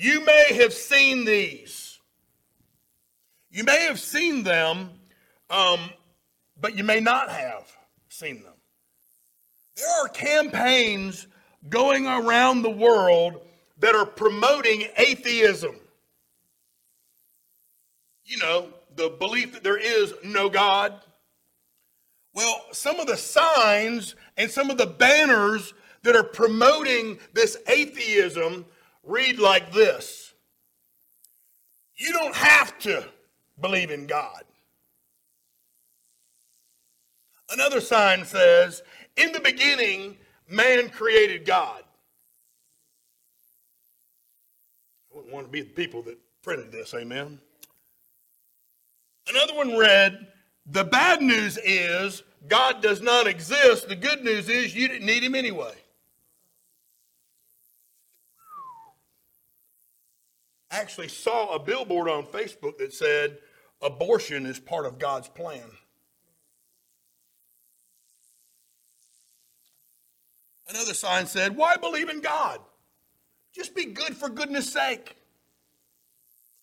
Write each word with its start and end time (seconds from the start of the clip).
You 0.00 0.24
may 0.24 0.54
have 0.54 0.72
seen 0.72 1.26
these. 1.26 1.98
You 3.50 3.64
may 3.64 3.82
have 3.82 4.00
seen 4.00 4.44
them, 4.44 4.88
um, 5.50 5.90
but 6.58 6.74
you 6.74 6.84
may 6.84 7.00
not 7.00 7.28
have 7.28 7.70
seen 8.08 8.42
them. 8.42 8.54
There 9.76 9.90
are 10.02 10.08
campaigns 10.08 11.26
going 11.68 12.06
around 12.06 12.62
the 12.62 12.70
world 12.70 13.42
that 13.80 13.94
are 13.94 14.06
promoting 14.06 14.86
atheism. 14.96 15.76
You 18.24 18.38
know, 18.38 18.68
the 18.96 19.10
belief 19.10 19.52
that 19.52 19.62
there 19.62 19.76
is 19.76 20.14
no 20.24 20.48
God. 20.48 20.94
Well, 22.32 22.64
some 22.72 23.00
of 23.00 23.06
the 23.06 23.18
signs 23.18 24.14
and 24.38 24.50
some 24.50 24.70
of 24.70 24.78
the 24.78 24.86
banners 24.86 25.74
that 26.04 26.16
are 26.16 26.24
promoting 26.24 27.18
this 27.34 27.58
atheism 27.68 28.64
read 29.04 29.38
like 29.38 29.72
this 29.72 30.34
You 31.96 32.12
don't 32.12 32.34
have 32.34 32.78
to 32.80 33.04
believe 33.60 33.90
in 33.90 34.06
God. 34.06 34.44
Another 37.52 37.80
sign 37.80 38.24
says, 38.24 38.82
In 39.16 39.32
the 39.32 39.40
beginning, 39.40 40.16
man 40.48 40.88
created 40.88 41.44
God. 41.44 41.82
I 45.12 45.16
wouldn't 45.16 45.32
want 45.32 45.46
to 45.46 45.52
be 45.52 45.62
the 45.62 45.70
people 45.70 46.02
that 46.02 46.18
printed 46.42 46.70
this, 46.70 46.94
amen. 46.94 47.40
Another 49.28 49.54
one 49.54 49.76
read, 49.76 50.28
The 50.66 50.84
bad 50.84 51.22
news 51.22 51.58
is 51.58 52.22
God 52.48 52.80
does 52.80 53.00
not 53.00 53.26
exist. 53.26 53.88
The 53.88 53.96
good 53.96 54.24
news 54.24 54.48
is 54.48 54.74
you 54.74 54.88
didn't 54.88 55.06
need 55.06 55.22
him 55.22 55.34
anyway. 55.34 55.74
Actually 60.70 61.08
saw 61.08 61.54
a 61.54 61.58
billboard 61.58 62.08
on 62.08 62.24
Facebook 62.26 62.78
that 62.78 62.92
said, 62.92 63.38
Abortion 63.82 64.46
is 64.46 64.58
part 64.58 64.86
of 64.86 64.98
God's 64.98 65.28
plan. 65.28 65.64
Another 70.68 70.94
sign 70.94 71.26
said, 71.26 71.56
Why 71.56 71.76
believe 71.76 72.08
in 72.08 72.20
God? 72.20 72.60
Just 73.52 73.74
be 73.74 73.86
good 73.86 74.16
for 74.16 74.28
goodness 74.28 74.72
sake. 74.72 75.16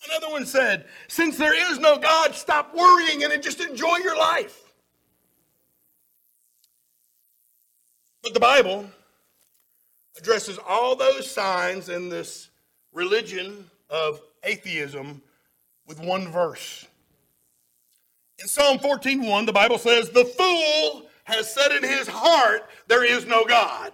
Another 0.06 0.32
one 0.32 0.46
said, 0.46 0.86
Since 1.08 1.38
there 1.38 1.72
is 1.72 1.80
no 1.80 1.98
God, 1.98 2.36
stop 2.36 2.74
worrying 2.76 3.24
and 3.24 3.44
just 3.44 3.60
enjoy 3.60 3.98
your 3.98 4.18
life. 4.18 4.74
But 8.24 8.34
the 8.34 8.40
Bible 8.40 8.90
addresses 10.18 10.60
all 10.68 10.96
those 10.96 11.30
signs 11.30 11.90
in 11.90 12.10
this 12.10 12.50
religion 12.94 13.70
of 13.90 14.22
atheism 14.44 15.22
with 15.86 16.00
one 16.00 16.32
verse. 16.32 16.86
In 18.40 18.48
Psalm 18.48 18.80
14:1, 18.80 19.46
the 19.46 19.54
Bible 19.54 19.78
says, 19.78 20.10
"The 20.10 20.26
fool 20.26 21.10
has 21.24 21.54
said 21.54 21.72
in 21.72 21.84
his 21.84 22.08
heart, 22.08 22.70
there 22.88 23.04
is 23.04 23.26
no 23.26 23.46
God." 23.46 23.94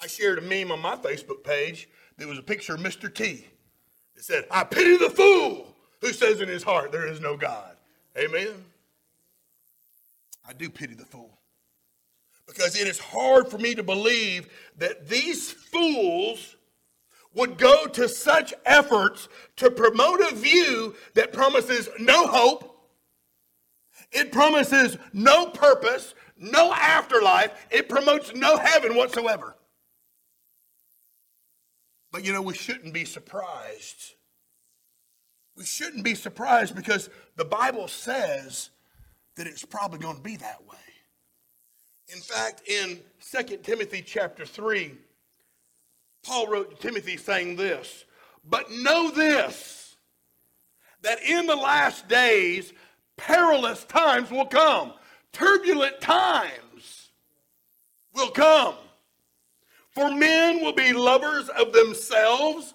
I 0.00 0.06
shared 0.06 0.38
a 0.38 0.42
meme 0.42 0.70
on 0.70 0.80
my 0.80 0.96
Facebook 0.96 1.42
page 1.42 1.88
there 2.16 2.28
was 2.28 2.38
a 2.38 2.42
picture 2.42 2.74
of 2.74 2.80
Mr. 2.80 3.12
T. 3.12 3.46
It 4.16 4.24
said, 4.24 4.46
I 4.50 4.64
pity 4.64 4.96
the 4.96 5.10
fool 5.10 5.74
who 6.00 6.12
says 6.12 6.40
in 6.40 6.48
his 6.48 6.62
heart 6.62 6.92
there 6.92 7.06
is 7.06 7.20
no 7.20 7.36
God. 7.36 7.76
Amen. 8.16 8.64
I 10.48 10.52
do 10.54 10.70
pity 10.70 10.94
the 10.94 11.04
fool. 11.04 11.38
Because 12.46 12.80
it 12.80 12.86
is 12.86 12.98
hard 12.98 13.48
for 13.48 13.58
me 13.58 13.74
to 13.74 13.82
believe 13.82 14.48
that 14.78 15.08
these 15.08 15.50
fools 15.50 16.55
would 17.36 17.58
go 17.58 17.86
to 17.86 18.08
such 18.08 18.52
efforts 18.64 19.28
to 19.56 19.70
promote 19.70 20.20
a 20.20 20.34
view 20.34 20.94
that 21.14 21.32
promises 21.32 21.88
no 22.00 22.26
hope, 22.26 22.88
it 24.10 24.32
promises 24.32 24.96
no 25.12 25.46
purpose, 25.46 26.14
no 26.38 26.72
afterlife, 26.72 27.52
it 27.70 27.88
promotes 27.88 28.34
no 28.34 28.56
heaven 28.56 28.96
whatsoever. 28.96 29.54
But 32.10 32.24
you 32.24 32.32
know, 32.32 32.42
we 32.42 32.54
shouldn't 32.54 32.94
be 32.94 33.04
surprised. 33.04 34.14
We 35.56 35.64
shouldn't 35.64 36.04
be 36.04 36.14
surprised 36.14 36.74
because 36.74 37.10
the 37.36 37.44
Bible 37.44 37.88
says 37.88 38.70
that 39.36 39.46
it's 39.46 39.64
probably 39.64 39.98
going 39.98 40.16
to 40.16 40.22
be 40.22 40.36
that 40.36 40.66
way. 40.66 40.76
In 42.14 42.20
fact, 42.20 42.62
in 42.66 43.00
2 43.20 43.58
Timothy 43.58 44.00
chapter 44.00 44.46
3, 44.46 44.94
Paul 46.26 46.48
wrote 46.48 46.70
to 46.70 46.76
Timothy 46.76 47.16
saying 47.16 47.54
this, 47.54 48.04
but 48.44 48.70
know 48.72 49.10
this, 49.12 49.96
that 51.02 51.22
in 51.22 51.46
the 51.46 51.54
last 51.54 52.08
days, 52.08 52.72
perilous 53.16 53.84
times 53.84 54.30
will 54.30 54.46
come, 54.46 54.92
turbulent 55.32 56.00
times 56.00 57.10
will 58.12 58.30
come. 58.30 58.74
For 59.90 60.10
men 60.10 60.62
will 60.62 60.72
be 60.72 60.92
lovers 60.92 61.48
of 61.48 61.72
themselves, 61.72 62.74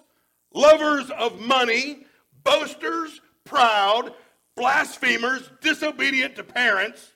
lovers 0.54 1.10
of 1.10 1.38
money, 1.38 2.06
boasters, 2.42 3.20
proud, 3.44 4.14
blasphemers, 4.56 5.50
disobedient 5.60 6.36
to 6.36 6.42
parents, 6.42 7.12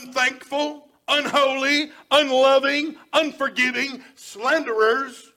unthankful, 0.00 0.87
unholy, 1.08 1.90
unloving, 2.10 2.96
unforgiving, 3.12 4.02
slanderers, 4.14 5.32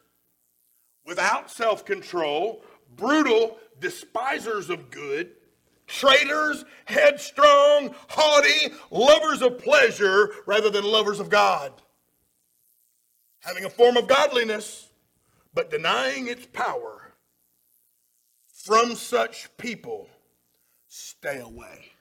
without 1.05 1.49
self 1.49 1.85
control, 1.85 2.63
brutal, 2.95 3.57
despisers 3.79 4.69
of 4.69 4.91
good 4.91 5.31
traitors, 5.87 6.63
headstrong, 6.85 7.93
haughty, 8.07 8.73
lovers 8.91 9.41
of 9.41 9.57
pleasure 9.57 10.31
rather 10.45 10.69
than 10.69 10.85
lovers 10.85 11.19
of 11.19 11.29
God 11.29 11.73
having 13.41 13.65
a 13.65 13.69
form 13.69 13.97
of 13.97 14.07
godliness, 14.07 14.89
but 15.53 15.69
denying 15.69 16.27
its 16.27 16.45
power. 16.45 17.13
From 18.63 18.95
such 18.95 19.49
people, 19.57 20.07
stay 20.87 21.39
away. 21.39 21.91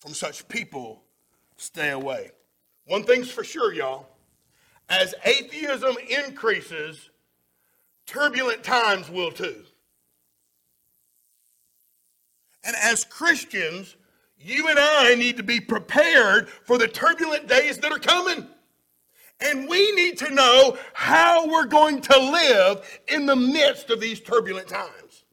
From 0.00 0.14
such 0.14 0.46
people, 0.48 1.02
stay 1.56 1.90
away. 1.90 2.30
One 2.86 3.04
thing's 3.04 3.30
for 3.30 3.44
sure, 3.44 3.72
y'all. 3.72 4.08
As 4.88 5.14
atheism 5.24 5.96
increases, 6.08 7.10
turbulent 8.06 8.62
times 8.62 9.10
will 9.10 9.32
too. 9.32 9.64
And 12.64 12.76
as 12.82 13.04
Christians, 13.04 13.96
you 14.38 14.68
and 14.68 14.78
I 14.78 15.14
need 15.14 15.36
to 15.38 15.42
be 15.42 15.60
prepared 15.60 16.48
for 16.48 16.78
the 16.78 16.88
turbulent 16.88 17.48
days 17.48 17.78
that 17.78 17.92
are 17.92 17.98
coming. 17.98 18.46
And 19.40 19.68
we 19.68 19.92
need 19.92 20.18
to 20.18 20.30
know 20.32 20.78
how 20.94 21.46
we're 21.46 21.66
going 21.66 22.00
to 22.02 22.18
live 22.18 23.02
in 23.08 23.26
the 23.26 23.36
midst 23.36 23.90
of 23.90 24.00
these 24.00 24.20
turbulent 24.20 24.68
times. 24.68 25.24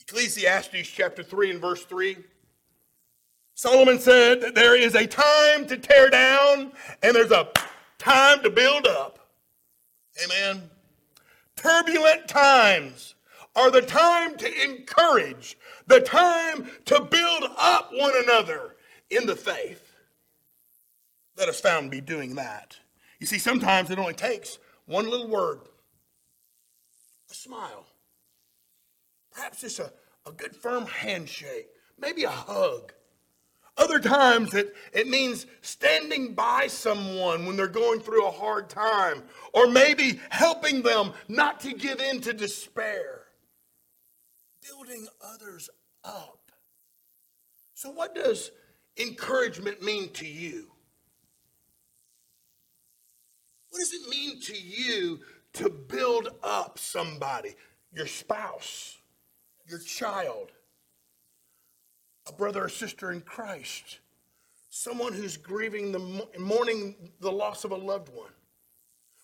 Ecclesiastes 0.00 0.88
chapter 0.88 1.22
3 1.22 1.52
and 1.52 1.60
verse 1.60 1.84
3. 1.84 2.16
Solomon 3.58 3.98
said 3.98 4.40
that 4.40 4.54
there 4.54 4.76
is 4.76 4.94
a 4.94 5.06
time 5.06 5.66
to 5.66 5.76
tear 5.76 6.08
down 6.10 6.70
and 7.02 7.16
there's 7.16 7.32
a 7.32 7.48
time 7.98 8.42
to 8.42 8.50
build 8.50 8.86
up. 8.86 9.18
Amen. 10.24 10.70
Turbulent 11.56 12.28
times 12.28 13.16
are 13.56 13.70
the 13.70 13.82
time 13.82 14.36
to 14.36 14.64
encourage, 14.64 15.58
the 15.88 16.00
time 16.00 16.70
to 16.84 17.00
build 17.00 17.44
up 17.58 17.90
one 17.92 18.12
another 18.22 18.76
in 19.10 19.26
the 19.26 19.34
faith 19.34 19.88
let 21.38 21.48
us 21.48 21.60
found 21.60 21.90
be 21.90 22.00
doing 22.00 22.34
that. 22.34 22.76
You 23.20 23.26
see, 23.26 23.38
sometimes 23.38 23.90
it 23.90 23.98
only 23.98 24.14
takes 24.14 24.58
one 24.86 25.08
little 25.08 25.28
word, 25.28 25.60
a 27.30 27.34
smile, 27.34 27.86
perhaps 29.32 29.60
just 29.60 29.78
a, 29.78 29.92
a 30.26 30.32
good 30.32 30.54
firm 30.54 30.86
handshake, 30.86 31.68
maybe 31.98 32.24
a 32.24 32.30
hug. 32.30 32.92
Other 33.78 34.00
times 34.00 34.54
it, 34.54 34.74
it 34.92 35.06
means 35.06 35.46
standing 35.60 36.34
by 36.34 36.66
someone 36.66 37.46
when 37.46 37.56
they're 37.56 37.68
going 37.68 38.00
through 38.00 38.26
a 38.26 38.30
hard 38.30 38.68
time, 38.68 39.22
or 39.52 39.68
maybe 39.68 40.20
helping 40.30 40.82
them 40.82 41.12
not 41.28 41.60
to 41.60 41.72
give 41.72 42.00
in 42.00 42.20
to 42.22 42.32
despair, 42.32 43.22
building 44.68 45.06
others 45.24 45.70
up. 46.04 46.50
So, 47.74 47.90
what 47.90 48.16
does 48.16 48.50
encouragement 48.96 49.80
mean 49.80 50.10
to 50.14 50.26
you? 50.26 50.72
What 53.70 53.78
does 53.78 53.92
it 53.92 54.08
mean 54.08 54.40
to 54.40 54.58
you 54.58 55.20
to 55.52 55.70
build 55.70 56.30
up 56.42 56.80
somebody? 56.80 57.54
Your 57.92 58.08
spouse, 58.08 58.98
your 59.68 59.78
child, 59.78 60.50
a 62.28 62.32
brother 62.32 62.64
or 62.64 62.68
sister 62.68 63.10
in 63.12 63.20
Christ, 63.20 63.98
someone 64.70 65.12
who's 65.12 65.36
grieving 65.36 65.92
the 65.92 66.26
mourning 66.38 66.94
the 67.20 67.32
loss 67.32 67.64
of 67.64 67.72
a 67.72 67.76
loved 67.76 68.08
one. 68.14 68.30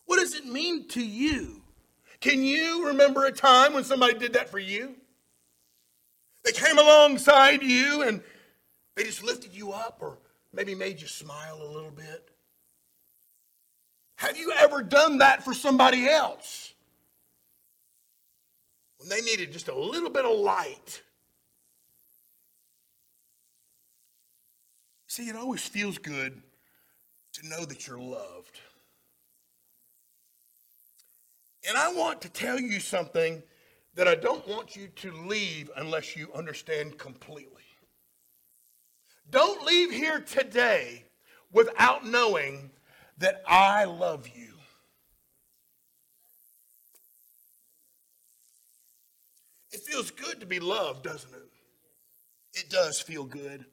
What 0.06 0.18
does 0.18 0.34
it 0.34 0.46
mean 0.46 0.88
to 0.88 1.04
you? 1.04 1.62
Can 2.20 2.42
you 2.42 2.86
remember 2.86 3.24
a 3.24 3.32
time 3.32 3.74
when 3.74 3.84
somebody 3.84 4.14
did 4.14 4.34
that 4.34 4.48
for 4.48 4.58
you? 4.58 4.94
They 6.44 6.52
came 6.52 6.78
alongside 6.78 7.62
you 7.62 8.02
and 8.02 8.22
they 8.96 9.04
just 9.04 9.24
lifted 9.24 9.54
you 9.54 9.72
up 9.72 9.98
or 10.00 10.18
maybe 10.52 10.74
made 10.74 11.00
you 11.00 11.06
smile 11.06 11.60
a 11.62 11.70
little 11.70 11.90
bit. 11.90 12.30
Have 14.16 14.36
you 14.36 14.52
ever 14.56 14.82
done 14.82 15.18
that 15.18 15.44
for 15.44 15.52
somebody 15.52 16.08
else? 16.08 16.72
When 18.98 19.08
they 19.08 19.20
needed 19.20 19.52
just 19.52 19.68
a 19.68 19.74
little 19.74 20.10
bit 20.10 20.24
of 20.24 20.38
light. 20.38 21.02
See, 25.14 25.28
it 25.28 25.36
always 25.36 25.64
feels 25.64 25.96
good 25.96 26.42
to 27.34 27.48
know 27.48 27.64
that 27.66 27.86
you're 27.86 28.00
loved. 28.00 28.58
And 31.68 31.78
I 31.78 31.92
want 31.92 32.20
to 32.22 32.28
tell 32.28 32.58
you 32.58 32.80
something 32.80 33.40
that 33.94 34.08
I 34.08 34.16
don't 34.16 34.44
want 34.48 34.74
you 34.74 34.88
to 34.88 35.12
leave 35.12 35.70
unless 35.76 36.16
you 36.16 36.32
understand 36.34 36.98
completely. 36.98 37.62
Don't 39.30 39.64
leave 39.64 39.92
here 39.92 40.18
today 40.18 41.04
without 41.52 42.04
knowing 42.04 42.72
that 43.18 43.40
I 43.46 43.84
love 43.84 44.26
you. 44.26 44.48
It 49.70 49.78
feels 49.82 50.10
good 50.10 50.40
to 50.40 50.46
be 50.46 50.58
loved, 50.58 51.04
doesn't 51.04 51.32
it? 51.32 52.58
It 52.58 52.68
does 52.68 53.00
feel 53.00 53.22
good. 53.22 53.64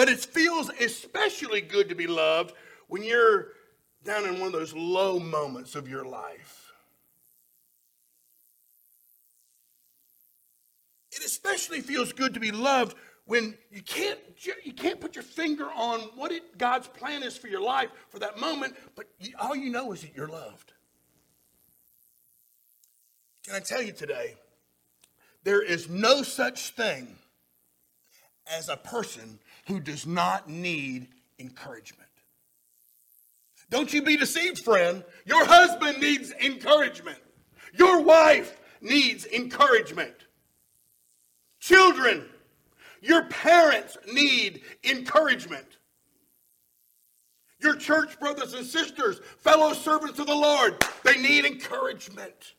But 0.00 0.08
it 0.08 0.20
feels 0.20 0.70
especially 0.80 1.60
good 1.60 1.90
to 1.90 1.94
be 1.94 2.06
loved 2.06 2.54
when 2.88 3.02
you're 3.02 3.48
down 4.02 4.24
in 4.24 4.40
one 4.40 4.46
of 4.46 4.52
those 4.54 4.72
low 4.72 5.18
moments 5.18 5.74
of 5.74 5.90
your 5.90 6.06
life. 6.06 6.72
It 11.12 11.22
especially 11.22 11.82
feels 11.82 12.14
good 12.14 12.32
to 12.32 12.40
be 12.40 12.50
loved 12.50 12.96
when 13.26 13.58
you 13.70 13.82
can't 13.82 14.18
you 14.62 14.72
can't 14.72 15.02
put 15.02 15.16
your 15.16 15.22
finger 15.22 15.66
on 15.66 16.00
what 16.16 16.32
it, 16.32 16.56
God's 16.56 16.88
plan 16.88 17.22
is 17.22 17.36
for 17.36 17.48
your 17.48 17.60
life 17.60 17.90
for 18.08 18.20
that 18.20 18.40
moment, 18.40 18.76
but 18.96 19.04
you, 19.18 19.34
all 19.38 19.54
you 19.54 19.68
know 19.68 19.92
is 19.92 20.00
that 20.00 20.16
you're 20.16 20.28
loved. 20.28 20.72
Can 23.44 23.54
I 23.54 23.60
tell 23.60 23.82
you 23.82 23.92
today? 23.92 24.36
There 25.44 25.60
is 25.60 25.90
no 25.90 26.22
such 26.22 26.70
thing 26.70 27.18
as 28.50 28.68
a 28.68 28.76
person 28.76 29.38
who 29.66 29.80
does 29.80 30.06
not 30.06 30.48
need 30.48 31.08
encouragement. 31.38 32.08
Don't 33.70 33.92
you 33.92 34.02
be 34.02 34.16
deceived, 34.16 34.58
friend. 34.58 35.04
Your 35.24 35.44
husband 35.44 36.00
needs 36.00 36.32
encouragement. 36.32 37.18
Your 37.74 38.00
wife 38.02 38.60
needs 38.80 39.26
encouragement. 39.26 40.14
Children 41.60 42.24
your 43.00 43.24
parents 43.24 43.96
need 44.12 44.62
encouragement. 44.84 45.66
Your 47.58 47.76
church 47.76 48.18
brothers 48.18 48.54
and 48.54 48.66
sisters, 48.66 49.20
fellow 49.38 49.72
servants 49.72 50.18
of 50.18 50.26
the 50.26 50.34
Lord, 50.34 50.82
they 51.04 51.20
need 51.20 51.44
encouragement. 51.44 52.54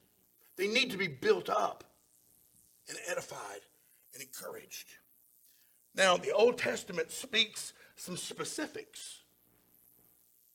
They 0.57 0.67
need 0.67 0.91
to 0.91 0.97
be 0.97 1.07
built 1.07 1.49
up 1.49 1.83
and 2.87 2.97
edified 3.07 3.61
and 4.13 4.21
encouraged. 4.21 4.89
Now, 5.95 6.17
the 6.17 6.31
Old 6.31 6.57
Testament 6.57 7.11
speaks 7.11 7.73
some 7.95 8.17
specifics 8.17 9.19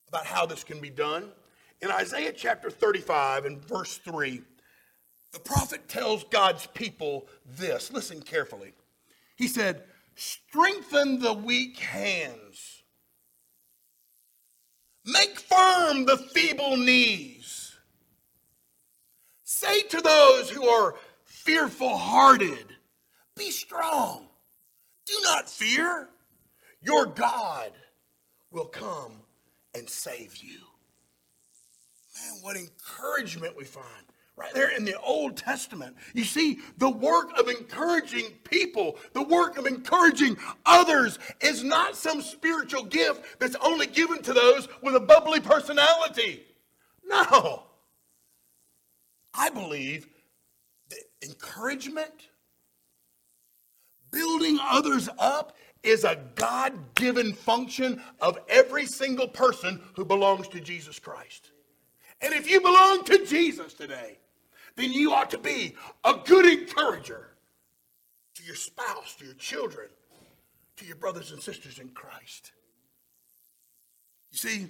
about 0.09 0.27
how 0.27 0.47
this 0.47 0.65
can 0.65 0.81
be 0.81 0.91
done. 0.91 1.31
In 1.83 1.91
Isaiah 1.91 2.33
chapter 2.33 2.71
35 2.71 3.45
and 3.45 3.63
verse 3.65 3.99
3, 3.99 4.43
the 5.33 5.41
prophet 5.41 5.89
tells 5.89 6.25
God's 6.25 6.67
people 6.69 7.29
this. 7.45 7.93
Listen 7.93 8.23
carefully. 8.23 8.73
He 9.37 9.49
said, 9.49 9.85
Strengthen 10.15 11.19
the 11.19 11.35
weak 11.35 11.79
hands, 11.79 12.83
make 15.05 15.39
firm 15.39 16.07
the 16.07 16.17
feeble 16.17 16.79
knees. 16.79 17.77
Say 19.45 19.83
to 19.83 20.01
those 20.01 20.49
who 20.49 20.67
are 20.67 20.95
fearful 21.25 21.99
hearted, 21.99 22.77
Be 23.37 23.51
strong, 23.51 24.29
do 25.07 25.15
not 25.23 25.49
fear. 25.49 26.09
Your 26.83 27.07
God 27.07 27.73
will 28.51 28.67
come 28.67 29.13
and 29.75 29.89
save 29.89 30.37
you. 30.37 30.59
Man, 32.17 32.39
what 32.43 32.57
encouragement 32.57 33.57
we 33.57 33.65
find 33.65 34.07
right 34.37 34.53
there 34.53 34.71
in 34.77 34.85
the 34.85 34.99
Old 35.01 35.37
Testament. 35.37 35.97
You 36.15 36.25
see, 36.25 36.59
the 36.77 36.91
work 36.91 37.37
of 37.39 37.49
encouraging 37.49 38.33
people, 38.45 38.99
the 39.15 39.23
work 39.23 39.57
of 39.57 39.67
encouraging 39.67 40.37
others 40.67 41.19
is 41.41 41.65
not 41.65 41.97
some 41.97 42.21
spiritual 42.21 42.85
gift 42.85 43.41
that's 43.41 43.57
only 43.63 43.87
given 43.87 44.23
to 44.23 44.35
those 44.35 44.69
with 44.83 44.95
a 44.95 45.01
bubbly 45.01 45.41
personality. 45.41 46.45
No. 47.05 47.65
I 49.33 49.51
believe 49.51 50.07
that 50.91 51.01
encouragement, 51.23 52.29
building 54.17 54.59
others 54.63 55.11
up, 55.19 55.57
is 55.83 56.05
a 56.05 56.19
God 56.35 56.73
given 56.95 57.35
function 57.35 58.03
of 58.21 58.39
every 58.49 58.87
single 58.87 59.29
person 59.29 59.81
who 59.95 60.05
belongs 60.05 60.49
to 60.49 60.61
Jesus 60.61 60.99
Christ. 60.99 61.51
And 62.23 62.33
if 62.33 62.51
you 62.51 62.61
belong 62.61 63.05
to 63.05 63.27
Jesus 63.27 63.75
today, 63.75 64.19
then 64.77 64.91
you 64.91 65.13
ought 65.13 65.31
to 65.31 65.39
be 65.39 65.75
a 66.03 66.15
good 66.25 66.47
encourager 66.47 67.29
to 68.35 68.43
your 68.43 68.57
spouse, 68.57 69.15
to 69.19 69.27
your 69.27 69.35
children, 69.35 69.89
to 70.77 70.87
your 70.87 70.97
brothers 70.97 71.31
and 71.31 71.43
sisters 71.43 71.79
in 71.79 71.91
Christ. 71.91 72.53
You 74.31 74.39
see, 74.39 74.67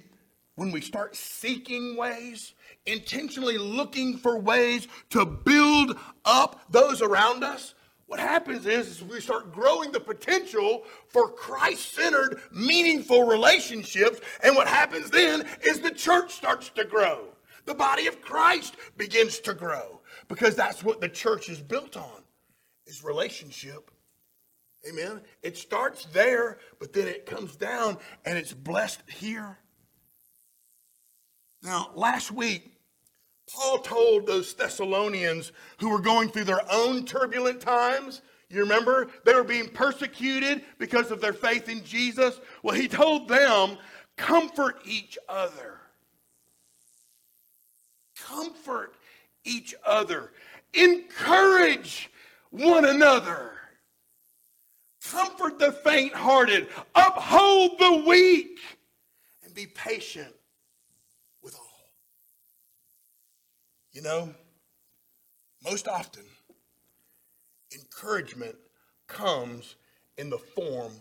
when 0.55 0.71
we 0.71 0.81
start 0.81 1.15
seeking 1.15 1.95
ways, 1.95 2.53
intentionally 2.85 3.57
looking 3.57 4.17
for 4.17 4.37
ways 4.37 4.87
to 5.11 5.25
build 5.25 5.97
up 6.25 6.61
those 6.69 7.01
around 7.01 7.43
us, 7.43 7.73
what 8.07 8.19
happens 8.19 8.65
is, 8.65 8.87
is 8.87 9.03
we 9.03 9.19
start 9.19 9.51
growing 9.51 9.91
the 9.91 9.99
potential 9.99 10.83
for 11.09 11.29
Christ 11.29 11.93
centered, 11.93 12.39
meaningful 12.51 13.27
relationships. 13.27 14.21
And 14.43 14.55
what 14.55 14.67
happens 14.67 15.09
then 15.09 15.45
is 15.61 15.81
the 15.81 15.91
church 15.91 16.33
starts 16.33 16.69
to 16.71 16.85
grow. 16.85 17.27
The 17.65 17.75
body 17.75 18.07
of 18.07 18.21
Christ 18.21 18.77
begins 18.95 19.39
to 19.39 19.53
grow 19.53 20.01
because 20.29 20.55
that's 20.55 20.83
what 20.83 21.01
the 21.01 21.09
church 21.09 21.49
is 21.49 21.61
built 21.61 21.97
on 21.97 22.23
is 22.85 23.03
relationship 23.03 23.91
amen 24.89 25.21
it 25.43 25.57
starts 25.57 26.05
there 26.05 26.59
but 26.79 26.93
then 26.93 27.07
it 27.07 27.25
comes 27.25 27.55
down 27.55 27.97
and 28.25 28.37
it's 28.37 28.53
blessed 28.53 29.01
here 29.09 29.57
now 31.61 31.91
last 31.95 32.31
week 32.31 32.76
paul 33.53 33.79
told 33.79 34.25
those 34.25 34.53
thessalonians 34.53 35.51
who 35.79 35.89
were 35.89 36.01
going 36.01 36.29
through 36.29 36.43
their 36.43 36.61
own 36.71 37.05
turbulent 37.05 37.61
times 37.61 38.21
you 38.49 38.61
remember 38.61 39.09
they 39.25 39.33
were 39.33 39.43
being 39.43 39.67
persecuted 39.67 40.63
because 40.77 41.11
of 41.11 41.19
their 41.19 41.33
faith 41.33 41.67
in 41.67 41.83
jesus. 41.83 42.39
Well 42.63 42.75
he 42.75 42.87
told 42.87 43.27
them 43.27 43.77
comfort 44.15 44.79
each 44.85 45.17
other. 45.27 45.79
Comfort 48.25 48.95
each 49.43 49.73
other, 49.85 50.31
encourage 50.73 52.09
one 52.49 52.83
another, 52.83 53.53
comfort 55.09 55.59
the 55.59 55.71
faint 55.71 56.13
hearted, 56.13 56.67
uphold 56.95 57.79
the 57.79 58.03
weak, 58.05 58.59
and 59.43 59.53
be 59.53 59.67
patient 59.67 60.33
with 61.41 61.55
all. 61.55 61.89
You 63.97 64.03
know, 64.03 64.31
most 65.63 65.87
often, 65.87 66.21
encouragement 67.73 68.53
comes 69.07 69.75
in 70.19 70.29
the 70.29 70.37
form 70.37 70.93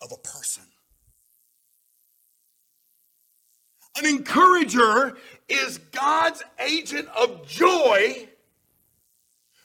of 0.00 0.10
a 0.10 0.16
person. 0.16 0.62
An 3.98 4.06
encourager 4.06 5.18
is 5.50 5.80
God's 5.92 6.42
agent 6.58 7.08
of 7.08 7.46
joy 7.46 8.26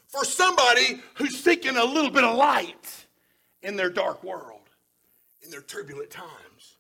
for 0.10 0.26
somebody 0.26 1.02
who's 1.14 1.42
seeking 1.42 1.78
a 1.78 1.86
little 1.86 2.12
bit 2.12 2.26
of 2.26 2.36
light 2.36 3.06
in 3.64 3.78
their 3.78 3.90
dark 3.90 4.22
world, 4.22 4.70
in 5.42 5.50
their 5.50 5.62
turbulent 5.62 6.10
times. 6.10 6.76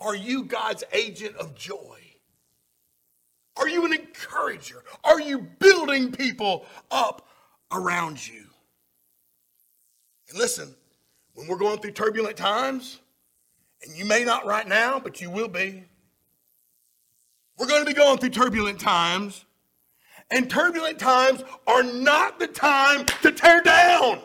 Are 0.00 0.16
you 0.16 0.42
God's 0.42 0.82
agent 0.92 1.36
of 1.36 1.54
joy? 1.54 2.07
Are 3.58 3.68
you 3.68 3.84
an 3.86 3.92
encourager? 3.94 4.84
Are 5.04 5.20
you 5.20 5.40
building 5.40 6.12
people 6.12 6.66
up 6.90 7.28
around 7.72 8.26
you? 8.26 8.44
And 10.30 10.38
listen, 10.38 10.74
when 11.34 11.48
we're 11.48 11.58
going 11.58 11.78
through 11.80 11.92
turbulent 11.92 12.36
times, 12.36 13.00
And 13.82 13.96
you 13.96 14.04
may 14.04 14.24
not 14.24 14.46
right 14.46 14.66
now, 14.66 14.98
but 14.98 15.20
you 15.20 15.30
will 15.30 15.48
be. 15.48 15.84
We're 17.58 17.66
going 17.66 17.82
to 17.82 17.86
be 17.86 17.94
going 17.94 18.18
through 18.18 18.30
turbulent 18.30 18.80
times. 18.80 19.44
And 20.30 20.50
turbulent 20.50 20.98
times 20.98 21.42
are 21.66 21.82
not 21.82 22.38
the 22.38 22.48
time 22.48 23.06
to 23.22 23.32
tear 23.32 23.62
down. 23.62 24.20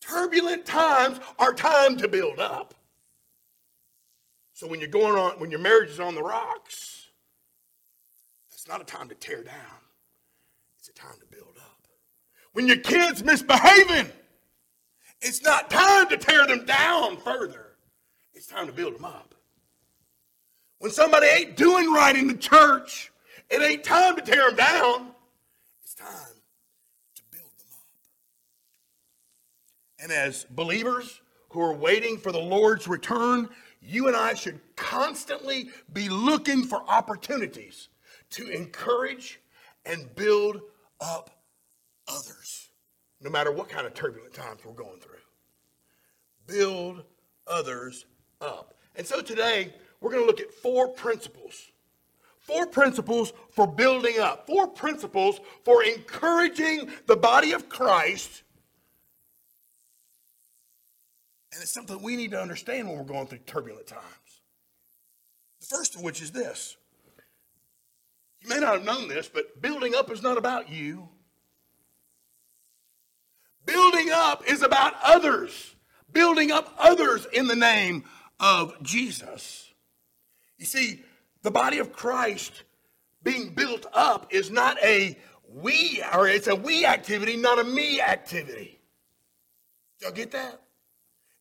Turbulent 0.00 0.66
times 0.66 1.20
are 1.38 1.52
time 1.52 1.96
to 1.98 2.08
build 2.08 2.40
up. 2.40 2.74
So 4.52 4.66
when 4.66 4.80
you're 4.80 4.88
going 4.88 5.16
on, 5.16 5.38
when 5.38 5.50
your 5.50 5.60
marriage 5.60 5.90
is 5.90 6.00
on 6.00 6.14
the 6.14 6.22
rocks, 6.22 6.97
that's 8.68 8.78
not 8.78 8.82
a 8.82 8.96
time 8.98 9.08
to 9.08 9.14
tear 9.14 9.42
down. 9.42 9.54
It's 10.78 10.88
a 10.88 10.92
time 10.92 11.14
to 11.20 11.26
build 11.26 11.56
up. 11.58 11.88
When 12.52 12.66
your 12.66 12.76
kids 12.76 13.24
misbehaving, 13.24 14.12
it's 15.22 15.42
not 15.42 15.70
time 15.70 16.08
to 16.08 16.16
tear 16.18 16.46
them 16.46 16.66
down 16.66 17.16
further. 17.16 17.76
It's 18.34 18.46
time 18.46 18.66
to 18.66 18.72
build 18.72 18.96
them 18.96 19.06
up. 19.06 19.34
When 20.80 20.90
somebody 20.90 21.26
ain't 21.26 21.56
doing 21.56 21.90
right 21.90 22.14
in 22.14 22.28
the 22.28 22.36
church, 22.36 23.10
it 23.48 23.62
ain't 23.62 23.84
time 23.84 24.16
to 24.16 24.22
tear 24.22 24.48
them 24.48 24.56
down. 24.56 25.10
It's 25.82 25.94
time 25.94 26.08
to 27.16 27.22
build 27.30 27.50
them 27.58 27.68
up. 27.72 27.80
And 30.02 30.12
as 30.12 30.44
believers 30.44 31.22
who 31.50 31.60
are 31.62 31.74
waiting 31.74 32.18
for 32.18 32.32
the 32.32 32.38
Lord's 32.38 32.86
return, 32.86 33.48
you 33.80 34.08
and 34.08 34.16
I 34.16 34.34
should 34.34 34.60
constantly 34.76 35.70
be 35.92 36.10
looking 36.10 36.64
for 36.64 36.82
opportunities 36.86 37.88
to 38.30 38.48
encourage 38.48 39.40
and 39.86 40.14
build 40.14 40.60
up 41.00 41.30
others, 42.06 42.70
no 43.20 43.30
matter 43.30 43.52
what 43.52 43.68
kind 43.68 43.86
of 43.86 43.94
turbulent 43.94 44.34
times 44.34 44.60
we're 44.64 44.72
going 44.72 45.00
through. 45.00 45.14
Build 46.46 47.04
others 47.46 48.06
up. 48.40 48.74
And 48.96 49.06
so 49.06 49.20
today, 49.20 49.74
we're 50.00 50.10
going 50.10 50.22
to 50.22 50.26
look 50.26 50.40
at 50.40 50.52
four 50.52 50.88
principles. 50.88 51.72
Four 52.40 52.66
principles 52.66 53.34
for 53.50 53.66
building 53.66 54.18
up, 54.18 54.46
four 54.46 54.66
principles 54.66 55.38
for 55.64 55.84
encouraging 55.84 56.88
the 57.06 57.16
body 57.16 57.52
of 57.52 57.68
Christ. 57.68 58.42
And 61.52 61.60
it's 61.60 61.70
something 61.72 62.00
we 62.00 62.16
need 62.16 62.30
to 62.30 62.40
understand 62.40 62.88
when 62.88 62.96
we're 62.96 63.04
going 63.04 63.26
through 63.26 63.40
turbulent 63.40 63.86
times. 63.86 64.40
The 65.60 65.66
first 65.66 65.94
of 65.94 66.00
which 66.00 66.22
is 66.22 66.30
this 66.30 66.77
you 68.40 68.48
may 68.48 68.58
not 68.58 68.74
have 68.74 68.84
known 68.84 69.08
this, 69.08 69.28
but 69.28 69.60
building 69.60 69.94
up 69.94 70.10
is 70.10 70.22
not 70.22 70.38
about 70.38 70.70
you. 70.70 71.08
Building 73.64 74.10
up 74.12 74.48
is 74.48 74.62
about 74.62 74.94
others. 75.02 75.74
Building 76.12 76.50
up 76.50 76.74
others 76.78 77.26
in 77.32 77.48
the 77.48 77.56
name 77.56 78.04
of 78.40 78.82
Jesus. 78.82 79.70
You 80.56 80.66
see, 80.66 81.02
the 81.42 81.50
body 81.50 81.78
of 81.78 81.92
Christ 81.92 82.64
being 83.22 83.54
built 83.54 83.86
up 83.92 84.32
is 84.32 84.50
not 84.50 84.78
a 84.82 85.18
we, 85.50 86.02
or 86.14 86.28
it's 86.28 86.46
a 86.46 86.54
we 86.54 86.84
activity, 86.84 87.36
not 87.36 87.58
a 87.58 87.64
me 87.64 88.00
activity. 88.00 88.80
Y'all 90.00 90.12
get 90.12 90.30
that? 90.30 90.62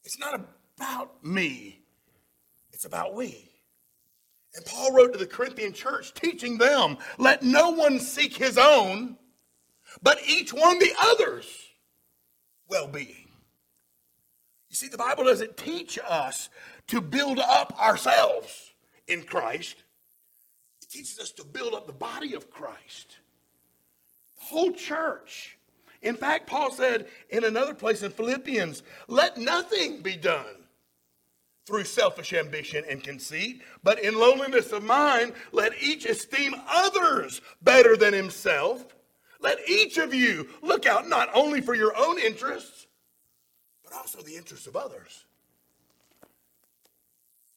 It's 0.04 0.20
not 0.20 0.40
about 0.76 1.24
me, 1.24 1.82
it's 2.72 2.86
about 2.86 3.14
we. 3.14 3.57
And 4.58 4.66
Paul 4.66 4.92
wrote 4.92 5.14
to 5.14 5.20
the 5.20 5.28
Corinthian 5.28 5.72
church, 5.72 6.16
teaching 6.16 6.58
them, 6.58 6.98
let 7.20 7.44
no 7.44 7.70
one 7.70 8.00
seek 8.00 8.36
his 8.36 8.58
own, 8.58 9.16
but 10.02 10.20
each 10.28 10.52
one 10.52 10.80
the 10.80 10.94
other's 11.00 11.46
well 12.68 12.88
being. 12.88 13.30
You 14.70 14.76
see, 14.76 14.88
the 14.88 14.98
Bible 14.98 15.26
doesn't 15.26 15.58
teach 15.58 16.00
us 16.10 16.50
to 16.88 17.02
build 17.02 17.38
up 17.38 17.80
ourselves 17.80 18.74
in 19.08 19.22
Christ. 19.22 19.76
It 20.82 20.90
teaches 20.90 21.20
us 21.20 21.32
to 21.34 21.46
build 21.46 21.76
up 21.76 21.86
the 21.86 21.94
body 21.94 22.34
of 22.34 22.50
Christ, 22.50 23.18
the 24.40 24.46
whole 24.46 24.72
church. 24.72 25.60
In 26.02 26.16
fact, 26.16 26.48
Paul 26.48 26.72
said 26.72 27.08
in 27.30 27.44
another 27.44 27.76
place 27.76 28.02
in 28.02 28.10
Philippians, 28.10 28.82
let 29.08 29.38
nothing 29.38 30.02
be 30.02 30.16
done 30.16 30.67
through 31.68 31.84
selfish 31.84 32.32
ambition 32.32 32.86
and 32.90 33.04
conceit, 33.04 33.62
but 33.84 34.02
in 34.02 34.18
lowliness 34.18 34.72
of 34.72 34.84
mind, 34.84 35.34
let 35.52 35.74
each 35.84 36.06
esteem 36.06 36.56
others 36.66 37.42
better 37.62 37.98
than 37.98 38.14
himself. 38.14 38.96
Let 39.42 39.60
each 39.70 39.98
of 39.98 40.14
you 40.14 40.48
look 40.62 40.86
out 40.86 41.10
not 41.10 41.30
only 41.34 41.60
for 41.60 41.76
your 41.76 41.94
own 41.98 42.20
interests, 42.20 42.88
but 43.84 43.94
also 43.94 44.22
the 44.22 44.38
interests 44.38 44.66
of 44.66 44.78
others. 44.78 45.26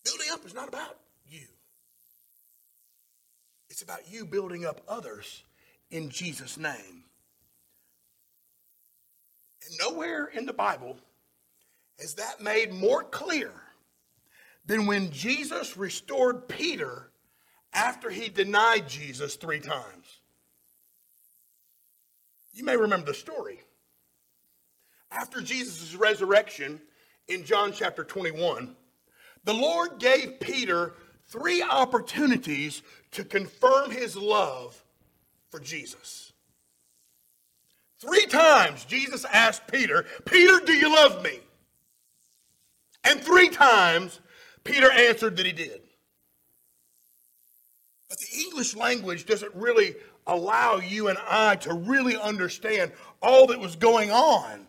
Building 0.04 0.26
up 0.32 0.44
is 0.44 0.54
not 0.54 0.66
about 0.66 0.98
you, 1.28 1.46
it's 3.68 3.82
about 3.82 4.10
you 4.10 4.26
building 4.26 4.66
up 4.66 4.80
others 4.88 5.44
in 5.88 6.10
Jesus' 6.10 6.58
name. 6.58 7.04
And 9.64 9.78
nowhere 9.78 10.26
in 10.34 10.46
the 10.46 10.52
Bible 10.52 10.96
is 12.00 12.14
that 12.14 12.40
made 12.40 12.72
more 12.72 13.04
clear 13.04 13.52
than 14.70 14.86
when 14.86 15.10
Jesus 15.10 15.76
restored 15.76 16.46
Peter 16.46 17.10
after 17.72 18.08
he 18.08 18.28
denied 18.28 18.88
Jesus 18.88 19.34
three 19.34 19.58
times. 19.58 20.20
You 22.52 22.64
may 22.64 22.76
remember 22.76 23.06
the 23.06 23.14
story. 23.14 23.58
After 25.10 25.40
Jesus' 25.40 25.96
resurrection 25.96 26.80
in 27.26 27.42
John 27.42 27.72
chapter 27.72 28.04
21, 28.04 28.76
the 29.42 29.52
Lord 29.52 29.98
gave 29.98 30.38
Peter 30.38 30.94
three 31.26 31.62
opportunities 31.62 32.82
to 33.10 33.24
confirm 33.24 33.90
his 33.90 34.14
love 34.14 34.80
for 35.50 35.58
Jesus. 35.58 36.32
Three 37.98 38.26
times 38.26 38.84
Jesus 38.84 39.24
asked 39.32 39.66
Peter, 39.66 40.06
Peter, 40.26 40.64
do 40.64 40.74
you 40.74 40.94
love 40.94 41.24
me? 41.24 41.40
And 43.02 43.20
three 43.20 43.48
times 43.48 44.20
Peter 44.64 44.90
answered 44.90 45.36
that 45.36 45.46
he 45.46 45.52
did. 45.52 45.80
But 48.08 48.18
the 48.18 48.40
English 48.40 48.74
language 48.74 49.26
doesn't 49.26 49.54
really 49.54 49.94
allow 50.26 50.76
you 50.76 51.08
and 51.08 51.18
I 51.28 51.56
to 51.56 51.72
really 51.72 52.16
understand 52.16 52.92
all 53.22 53.46
that 53.48 53.60
was 53.60 53.76
going 53.76 54.10
on 54.10 54.68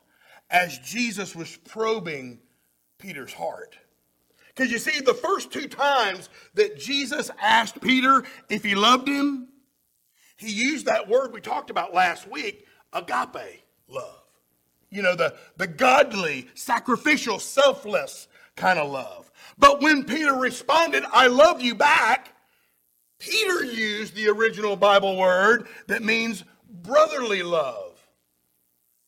as 0.49 0.77
Jesus 0.79 1.35
was 1.35 1.57
probing 1.57 2.39
Peter's 2.99 3.33
heart. 3.33 3.77
Because 4.49 4.71
you 4.71 4.79
see, 4.79 4.99
the 4.99 5.13
first 5.13 5.51
two 5.51 5.67
times 5.67 6.29
that 6.55 6.77
Jesus 6.77 7.31
asked 7.41 7.81
Peter 7.81 8.23
if 8.49 8.63
he 8.63 8.75
loved 8.75 9.07
him, 9.07 9.47
he 10.37 10.51
used 10.51 10.87
that 10.87 11.07
word 11.07 11.33
we 11.33 11.41
talked 11.41 11.69
about 11.69 11.93
last 11.93 12.29
week, 12.29 12.65
agape 12.93 13.63
love. 13.87 14.21
You 14.89 15.01
know, 15.01 15.15
the, 15.15 15.35
the 15.55 15.67
godly, 15.67 16.49
sacrificial, 16.53 17.39
selfless 17.39 18.27
kind 18.55 18.79
of 18.79 18.89
love. 18.89 19.31
But 19.57 19.81
when 19.81 20.03
Peter 20.03 20.33
responded, 20.33 21.03
I 21.11 21.27
love 21.27 21.61
you 21.61 21.75
back, 21.75 22.35
Peter 23.19 23.63
used 23.63 24.15
the 24.15 24.29
original 24.29 24.75
Bible 24.75 25.17
word 25.17 25.67
that 25.87 26.01
means 26.01 26.43
brotherly 26.67 27.43
love, 27.43 28.05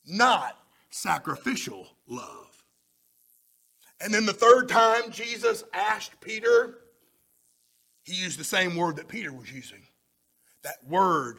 not 0.06 0.58
sacrificial 0.90 1.88
love. 2.08 2.64
And 4.00 4.14
then 4.14 4.26
the 4.26 4.34
third 4.34 4.70
time 4.70 5.10
Jesus 5.10 5.64
asked 5.74 6.20
Peter, 6.22 6.80
he 8.04 8.14
used 8.14 8.38
the 8.38 8.44
same 8.44 8.76
word 8.76 8.98
that 8.98 9.08
Peter 9.08 9.32
was 9.32 9.52
using. 9.52 9.82
That 10.64 10.78
word 10.88 11.38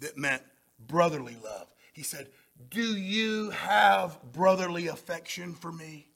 that 0.00 0.18
meant 0.18 0.42
brotherly 0.78 1.36
love. 1.42 1.68
He 1.92 2.02
said, 2.02 2.28
Do 2.68 2.82
you 2.82 3.50
have 3.50 4.18
brotherly 4.32 4.88
affection 4.88 5.54
for 5.54 5.72
me? 5.72 6.09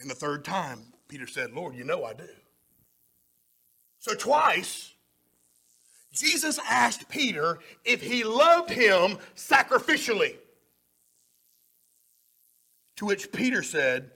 And 0.00 0.10
the 0.10 0.14
third 0.14 0.44
time, 0.44 0.92
Peter 1.08 1.26
said, 1.26 1.52
Lord, 1.52 1.74
you 1.74 1.84
know 1.84 2.04
I 2.04 2.12
do. 2.12 2.28
So 3.98 4.14
twice, 4.14 4.94
Jesus 6.12 6.58
asked 6.68 7.08
Peter 7.08 7.58
if 7.84 8.02
he 8.02 8.24
loved 8.24 8.70
him 8.70 9.18
sacrificially. 9.34 10.36
To 12.96 13.06
which 13.06 13.30
Peter 13.32 13.62
said, 13.62 14.10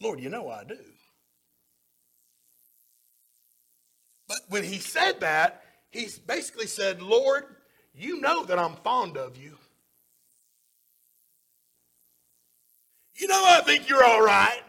Lord, 0.00 0.20
you 0.20 0.30
know 0.30 0.48
I 0.48 0.64
do. 0.64 0.78
But 4.26 4.38
when 4.48 4.64
he 4.64 4.78
said 4.78 5.20
that, 5.20 5.62
he 5.90 6.08
basically 6.26 6.66
said, 6.66 7.02
Lord, 7.02 7.44
you 7.94 8.20
know 8.20 8.44
that 8.44 8.58
I'm 8.58 8.76
fond 8.76 9.16
of 9.16 9.36
you. 9.36 9.56
You 13.18 13.28
know 13.28 13.42
I 13.46 13.60
think 13.62 13.88
you're 13.88 14.04
all 14.04 14.22
right. 14.22 14.62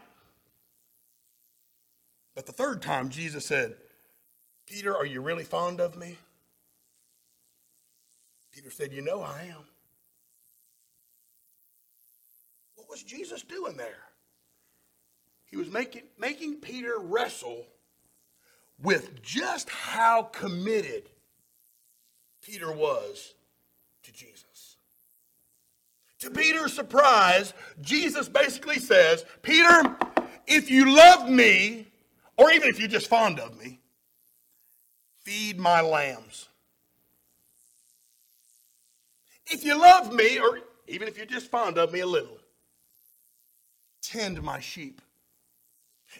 But 2.34 2.46
the 2.46 2.52
third 2.52 2.82
time, 2.82 3.08
Jesus 3.08 3.46
said, 3.46 3.76
Peter, 4.66 4.96
are 4.96 5.06
you 5.06 5.20
really 5.20 5.44
fond 5.44 5.80
of 5.80 5.96
me? 5.96 6.16
Peter 8.52 8.70
said, 8.70 8.92
You 8.92 9.02
know 9.02 9.22
I 9.22 9.42
am. 9.50 9.64
What 12.76 12.88
was 12.88 13.02
Jesus 13.02 13.42
doing 13.42 13.76
there? 13.76 14.10
he 15.50 15.56
was 15.56 15.70
making, 15.70 16.02
making 16.16 16.56
Peter 16.56 16.94
wrestle 16.98 17.66
with 18.80 19.20
just 19.20 19.68
how 19.68 20.22
committed 20.22 21.10
Peter 22.40 22.72
was 22.72 23.34
to 24.04 24.12
Jesus. 24.12 24.44
To 26.20 26.30
Peter's 26.30 26.74
surprise, 26.74 27.54
Jesus 27.80 28.28
basically 28.28 28.78
says, 28.78 29.24
Peter, 29.42 29.96
if 30.46 30.70
you 30.70 30.94
love 30.94 31.28
me, 31.28 31.86
or 32.36 32.50
even 32.50 32.68
if 32.68 32.78
you're 32.78 32.88
just 32.88 33.08
fond 33.08 33.40
of 33.40 33.58
me, 33.58 33.80
feed 35.22 35.58
my 35.58 35.80
lambs. 35.80 36.48
If 39.46 39.64
you 39.64 39.80
love 39.80 40.12
me, 40.12 40.38
or 40.38 40.60
even 40.86 41.08
if 41.08 41.16
you're 41.16 41.26
just 41.26 41.50
fond 41.50 41.78
of 41.78 41.92
me 41.92 42.00
a 42.00 42.06
little, 42.06 42.38
tend 44.02 44.42
my 44.42 44.60
sheep. 44.60 45.00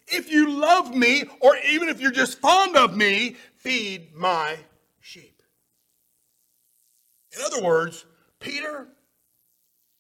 If 0.07 0.31
you 0.31 0.51
love 0.51 0.95
me, 0.95 1.25
or 1.41 1.57
even 1.59 1.89
if 1.89 2.01
you're 2.01 2.11
just 2.11 2.39
fond 2.39 2.77
of 2.77 2.97
me, 2.97 3.37
feed 3.57 4.15
my 4.15 4.57
sheep. 5.01 5.43
In 7.37 7.43
other 7.45 7.63
words, 7.63 8.07
Peter, 8.39 8.89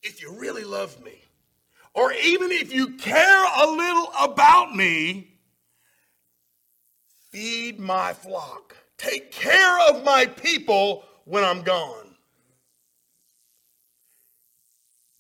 if 0.02 0.22
you 0.22 0.32
really 0.38 0.64
love 0.64 1.02
me, 1.04 1.22
or 1.94 2.12
even 2.12 2.50
if 2.50 2.72
you 2.72 2.96
care 2.96 3.44
a 3.62 3.66
little 3.66 4.10
about 4.20 4.74
me, 4.74 5.38
feed 7.30 7.78
my 7.78 8.12
flock. 8.12 8.76
Take 8.96 9.32
care 9.32 9.88
of 9.88 10.04
my 10.04 10.26
people 10.26 11.04
when 11.24 11.44
I'm 11.44 11.62
gone. 11.62 12.14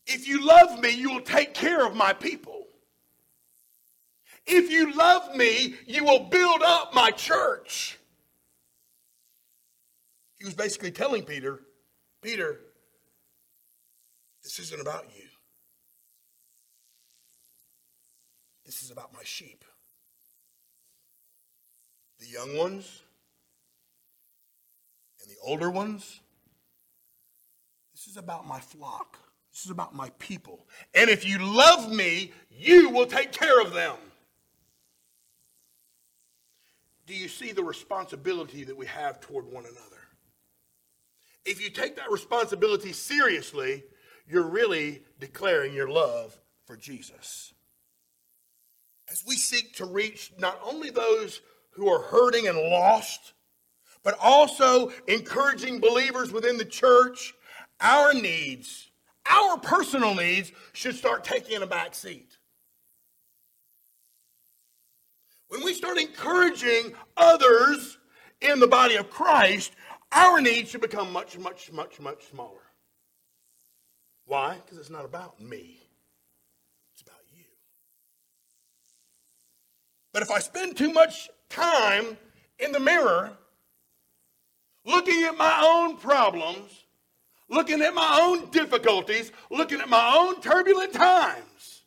If 0.06 0.26
you 0.26 0.44
love 0.44 0.80
me, 0.80 0.90
you 0.90 1.10
will 1.10 1.20
take 1.20 1.54
care 1.54 1.86
of 1.86 1.94
my 1.94 2.12
people. 2.12 2.66
If 4.46 4.70
you 4.70 4.92
love 4.94 5.36
me, 5.36 5.76
you 5.86 6.04
will 6.04 6.24
build 6.24 6.62
up 6.62 6.94
my 6.94 7.10
church. 7.10 7.98
He 10.38 10.44
was 10.44 10.54
basically 10.54 10.90
telling 10.90 11.22
Peter, 11.22 11.60
Peter, 12.22 12.60
this 14.56 14.66
isn't 14.66 14.80
about 14.80 15.04
you. 15.16 15.24
This 18.66 18.82
is 18.82 18.90
about 18.90 19.12
my 19.12 19.22
sheep. 19.22 19.64
The 22.18 22.26
young 22.26 22.56
ones 22.56 23.02
and 25.22 25.30
the 25.30 25.36
older 25.44 25.70
ones. 25.70 26.20
This 27.94 28.08
is 28.08 28.16
about 28.16 28.46
my 28.46 28.58
flock. 28.58 29.18
This 29.52 29.64
is 29.64 29.70
about 29.70 29.94
my 29.94 30.10
people. 30.18 30.66
And 30.94 31.08
if 31.08 31.26
you 31.26 31.38
love 31.38 31.92
me, 31.92 32.32
you 32.50 32.90
will 32.90 33.06
take 33.06 33.32
care 33.32 33.60
of 33.60 33.72
them 33.72 33.96
do 37.10 37.16
you 37.16 37.26
see 37.26 37.50
the 37.50 37.64
responsibility 37.64 38.62
that 38.62 38.76
we 38.76 38.86
have 38.86 39.20
toward 39.20 39.44
one 39.44 39.64
another? 39.64 40.00
If 41.44 41.60
you 41.60 41.68
take 41.68 41.96
that 41.96 42.08
responsibility 42.08 42.92
seriously, 42.92 43.82
you're 44.30 44.48
really 44.48 45.02
declaring 45.18 45.74
your 45.74 45.88
love 45.88 46.38
for 46.64 46.76
Jesus. 46.76 47.52
As 49.10 49.24
we 49.26 49.34
seek 49.34 49.74
to 49.76 49.84
reach 49.84 50.32
not 50.38 50.60
only 50.64 50.90
those 50.90 51.40
who 51.70 51.88
are 51.88 52.02
hurting 52.02 52.46
and 52.46 52.56
lost, 52.56 53.32
but 54.04 54.16
also 54.22 54.92
encouraging 55.08 55.80
believers 55.80 56.32
within 56.32 56.56
the 56.56 56.64
church, 56.64 57.34
our 57.80 58.14
needs, 58.14 58.90
our 59.28 59.58
personal 59.58 60.14
needs, 60.14 60.52
should 60.72 60.94
start 60.94 61.24
taking 61.24 61.60
a 61.60 61.66
back 61.66 61.94
seat. 61.94 62.36
When 65.48 65.64
we 65.64 65.74
start 65.74 65.98
encouraging 65.98 66.92
others 67.16 67.98
in 68.40 68.60
the 68.60 68.68
body 68.68 68.94
of 68.94 69.10
Christ, 69.10 69.72
our 70.12 70.40
needs 70.40 70.70
should 70.70 70.80
become 70.80 71.12
much, 71.12 71.36
much, 71.36 71.72
much, 71.72 71.98
much 71.98 72.28
smaller. 72.30 72.69
Why? 74.30 74.58
Because 74.64 74.78
it's 74.78 74.90
not 74.90 75.04
about 75.04 75.40
me, 75.40 75.80
it's 76.92 77.02
about 77.02 77.20
you. 77.36 77.44
But 80.12 80.22
if 80.22 80.30
I 80.30 80.38
spend 80.38 80.76
too 80.76 80.92
much 80.92 81.28
time 81.48 82.16
in 82.60 82.70
the 82.70 82.78
mirror 82.78 83.32
looking 84.84 85.24
at 85.24 85.36
my 85.36 85.60
own 85.64 85.96
problems, 85.96 86.84
looking 87.48 87.82
at 87.82 87.92
my 87.92 88.20
own 88.22 88.50
difficulties, 88.50 89.32
looking 89.50 89.80
at 89.80 89.88
my 89.88 90.14
own 90.16 90.40
turbulent 90.40 90.92
times, 90.92 91.82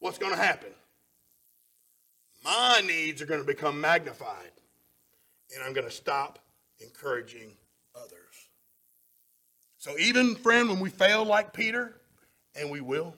what's 0.00 0.18
going 0.18 0.32
to 0.32 0.38
happen? 0.38 0.70
my 2.46 2.80
needs 2.86 3.20
are 3.20 3.26
going 3.26 3.40
to 3.40 3.46
become 3.46 3.80
magnified. 3.80 4.52
And 5.54 5.64
I'm 5.64 5.72
going 5.72 5.86
to 5.86 5.92
stop 5.92 6.38
encouraging. 6.80 7.50
So, 9.86 9.96
even, 9.98 10.34
friend, 10.34 10.68
when 10.68 10.80
we 10.80 10.90
fail 10.90 11.24
like 11.24 11.52
Peter, 11.52 11.94
and 12.56 12.72
we 12.72 12.80
will, 12.80 13.14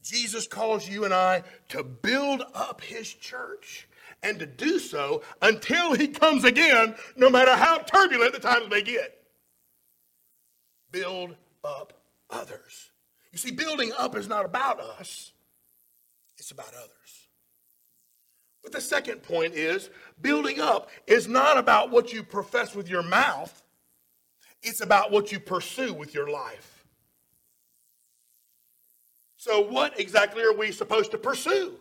Jesus 0.00 0.46
calls 0.46 0.88
you 0.88 1.04
and 1.04 1.12
I 1.12 1.42
to 1.70 1.82
build 1.82 2.44
up 2.54 2.80
his 2.80 3.12
church 3.12 3.88
and 4.22 4.38
to 4.38 4.46
do 4.46 4.78
so 4.78 5.24
until 5.42 5.94
he 5.94 6.06
comes 6.06 6.44
again, 6.44 6.94
no 7.16 7.28
matter 7.30 7.56
how 7.56 7.78
turbulent 7.78 8.32
the 8.32 8.38
times 8.38 8.70
may 8.70 8.80
get. 8.80 9.20
Build 10.92 11.34
up 11.64 11.94
others. 12.30 12.90
You 13.32 13.38
see, 13.38 13.50
building 13.50 13.90
up 13.98 14.16
is 14.16 14.28
not 14.28 14.44
about 14.44 14.78
us, 14.78 15.32
it's 16.36 16.52
about 16.52 16.72
others. 16.76 17.26
But 18.62 18.70
the 18.70 18.80
second 18.80 19.24
point 19.24 19.54
is 19.54 19.90
building 20.20 20.60
up 20.60 20.90
is 21.08 21.26
not 21.26 21.58
about 21.58 21.90
what 21.90 22.12
you 22.12 22.22
profess 22.22 22.76
with 22.76 22.88
your 22.88 23.02
mouth, 23.02 23.64
it's 24.62 24.80
about 24.80 25.10
what 25.10 25.32
you 25.32 25.40
pursue 25.40 25.92
with 25.92 26.14
your 26.14 26.30
life. 26.30 26.84
So, 29.36 29.60
what 29.60 29.98
exactly 30.00 30.42
are 30.42 30.54
we 30.54 30.72
supposed 30.72 31.12
to 31.12 31.18
pursue 31.18 31.74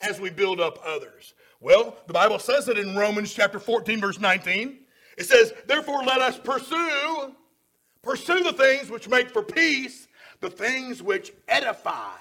as 0.00 0.18
we 0.18 0.30
build 0.30 0.60
up 0.60 0.78
others? 0.84 1.34
Well, 1.60 1.96
the 2.06 2.12
Bible 2.12 2.38
says 2.38 2.68
it 2.68 2.78
in 2.78 2.96
Romans 2.96 3.32
chapter 3.32 3.58
14, 3.58 4.00
verse 4.00 4.18
19. 4.18 4.78
It 5.18 5.24
says, 5.24 5.52
Therefore, 5.66 6.02
let 6.04 6.20
us 6.20 6.38
pursue, 6.38 7.34
pursue 8.02 8.42
the 8.42 8.52
things 8.52 8.90
which 8.90 9.08
make 9.08 9.30
for 9.30 9.42
peace, 9.42 10.08
the 10.40 10.50
things 10.50 11.02
which 11.02 11.32
edify, 11.48 12.16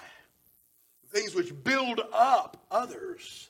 the 1.04 1.20
things 1.20 1.36
which 1.36 1.52
build 1.64 2.02
up 2.14 2.66
others. 2.70 3.50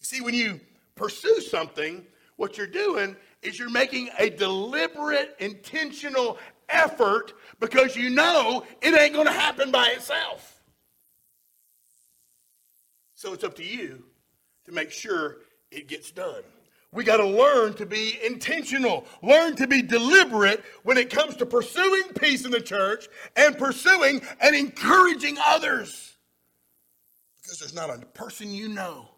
You 0.00 0.04
See, 0.04 0.20
when 0.20 0.34
you 0.34 0.60
pursue 0.94 1.40
something, 1.40 2.04
what 2.36 2.56
you're 2.56 2.66
doing 2.66 3.16
is 3.42 3.58
you're 3.58 3.70
making 3.70 4.10
a 4.18 4.30
deliberate, 4.30 5.36
intentional 5.38 6.38
effort 6.68 7.32
because 7.60 7.96
you 7.96 8.10
know 8.10 8.64
it 8.82 8.98
ain't 8.98 9.14
going 9.14 9.26
to 9.26 9.32
happen 9.32 9.70
by 9.70 9.88
itself. 9.88 10.62
So 13.14 13.32
it's 13.32 13.44
up 13.44 13.56
to 13.56 13.64
you 13.64 14.04
to 14.66 14.72
make 14.72 14.90
sure 14.90 15.38
it 15.70 15.88
gets 15.88 16.10
done. 16.10 16.42
We 16.92 17.04
got 17.04 17.18
to 17.18 17.26
learn 17.26 17.74
to 17.74 17.86
be 17.86 18.18
intentional, 18.24 19.04
learn 19.22 19.56
to 19.56 19.66
be 19.66 19.82
deliberate 19.82 20.64
when 20.84 20.96
it 20.96 21.10
comes 21.10 21.36
to 21.36 21.46
pursuing 21.46 22.04
peace 22.18 22.46
in 22.46 22.50
the 22.50 22.60
church 22.60 23.08
and 23.36 23.58
pursuing 23.58 24.22
and 24.40 24.56
encouraging 24.56 25.36
others. 25.44 26.16
Because 27.42 27.58
there's 27.58 27.74
not 27.74 27.90
a 27.90 28.06
person 28.06 28.54
you 28.54 28.68
know 28.68 29.08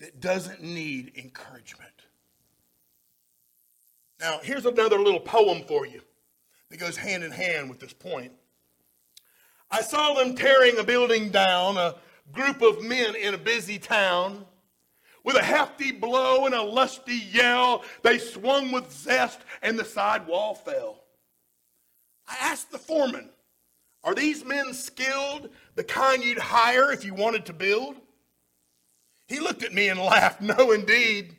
that 0.00 0.20
doesn't 0.20 0.62
need 0.62 1.12
encouragement. 1.16 1.92
Now, 4.20 4.40
here's 4.42 4.66
another 4.66 4.98
little 4.98 5.20
poem 5.20 5.62
for 5.66 5.86
you 5.86 6.00
that 6.70 6.78
goes 6.78 6.96
hand 6.96 7.22
in 7.24 7.30
hand 7.30 7.70
with 7.70 7.78
this 7.78 7.92
point. 7.92 8.32
I 9.70 9.82
saw 9.82 10.14
them 10.14 10.34
tearing 10.34 10.78
a 10.78 10.84
building 10.84 11.30
down, 11.30 11.76
a 11.76 11.94
group 12.32 12.62
of 12.62 12.82
men 12.82 13.14
in 13.14 13.34
a 13.34 13.38
busy 13.38 13.78
town. 13.78 14.44
With 15.24 15.36
a 15.36 15.42
hefty 15.42 15.92
blow 15.92 16.46
and 16.46 16.54
a 16.54 16.62
lusty 16.62 17.16
yell, 17.32 17.84
they 18.02 18.18
swung 18.18 18.72
with 18.72 18.90
zest 18.90 19.40
and 19.62 19.78
the 19.78 19.84
side 19.84 20.26
wall 20.26 20.54
fell. 20.54 21.04
I 22.26 22.36
asked 22.40 22.70
the 22.70 22.78
foreman, 22.78 23.30
Are 24.04 24.14
these 24.14 24.44
men 24.44 24.72
skilled, 24.72 25.50
the 25.74 25.84
kind 25.84 26.24
you'd 26.24 26.38
hire 26.38 26.92
if 26.92 27.04
you 27.04 27.14
wanted 27.14 27.46
to 27.46 27.52
build? 27.52 27.96
He 29.26 29.40
looked 29.40 29.62
at 29.62 29.74
me 29.74 29.88
and 29.88 30.00
laughed. 30.00 30.40
No, 30.40 30.72
indeed. 30.72 31.36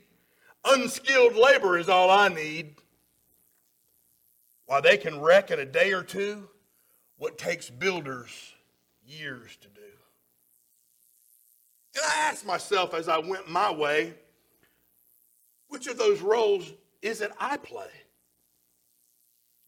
Unskilled 0.66 1.36
labor 1.36 1.78
is 1.78 1.90
all 1.90 2.10
I 2.10 2.28
need. 2.28 2.76
While 4.66 4.82
they 4.82 4.98
can 4.98 5.20
wreck 5.20 5.52
in 5.52 5.60
a 5.60 5.66
day 5.66 5.94
or 5.94 6.04
two 6.04 6.48
what 7.18 7.38
takes 7.38 7.70
builders 7.70 8.54
years 9.06 9.58
to 9.58 9.68
do. 9.68 9.82
And 11.96 12.04
I 12.08 12.30
asked 12.30 12.46
myself 12.46 12.94
as 12.94 13.10
I 13.10 13.18
went 13.18 13.50
my 13.50 13.72
way, 13.72 14.14
which 15.68 15.88
of 15.88 15.98
those 15.98 16.22
roles 16.22 16.72
is 17.02 17.22
it 17.22 17.32
I 17.40 17.58
play? 17.58 17.90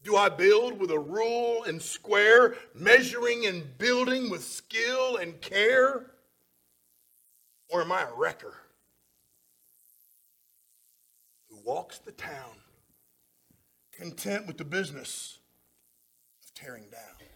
Do 0.04 0.16
I 0.16 0.28
build 0.28 0.78
with 0.78 0.90
a 0.90 0.98
rule 0.98 1.64
and 1.64 1.80
square, 1.80 2.56
measuring 2.74 3.46
and 3.46 3.78
building 3.78 4.30
with 4.30 4.42
skill 4.42 5.16
and 5.16 5.40
care? 5.40 6.06
Or 7.68 7.82
am 7.82 7.92
I 7.92 8.02
a 8.02 8.14
wrecker 8.14 8.54
walks 11.64 11.98
the 11.98 12.12
town 12.12 12.56
content 13.92 14.46
with 14.46 14.58
the 14.58 14.64
business 14.64 15.38
of 16.44 16.54
tearing 16.54 16.84
down? 16.90 17.28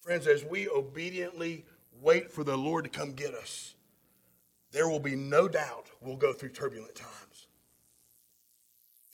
Friends, 0.00 0.26
as 0.26 0.44
we 0.44 0.68
obediently 0.68 1.64
wait 2.00 2.30
for 2.30 2.44
the 2.44 2.56
Lord 2.56 2.84
to 2.84 2.90
come 2.90 3.12
get 3.12 3.34
us, 3.34 3.74
there 4.70 4.88
will 4.88 5.00
be 5.00 5.16
no 5.16 5.48
doubt 5.48 5.90
we'll 6.00 6.16
go 6.16 6.32
through 6.32 6.50
turbulent 6.50 6.94
times. 6.94 7.48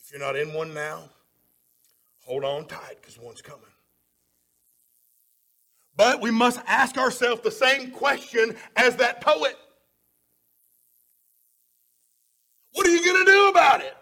If 0.02 0.12
you're 0.12 0.20
not 0.20 0.36
in 0.36 0.52
one 0.52 0.74
now, 0.74 1.04
hold 2.26 2.44
on 2.44 2.66
tight 2.66 2.96
because 3.00 3.18
one's 3.18 3.40
coming. 3.40 3.64
But 5.96 6.20
we 6.20 6.30
must 6.30 6.60
ask 6.66 6.96
ourselves 6.96 7.42
the 7.42 7.50
same 7.50 7.90
question 7.90 8.56
as 8.76 8.96
that 8.96 9.20
poet. 9.20 9.56
Going 13.12 13.26
to 13.26 13.32
do 13.32 13.48
about 13.48 13.80
it? 13.80 13.96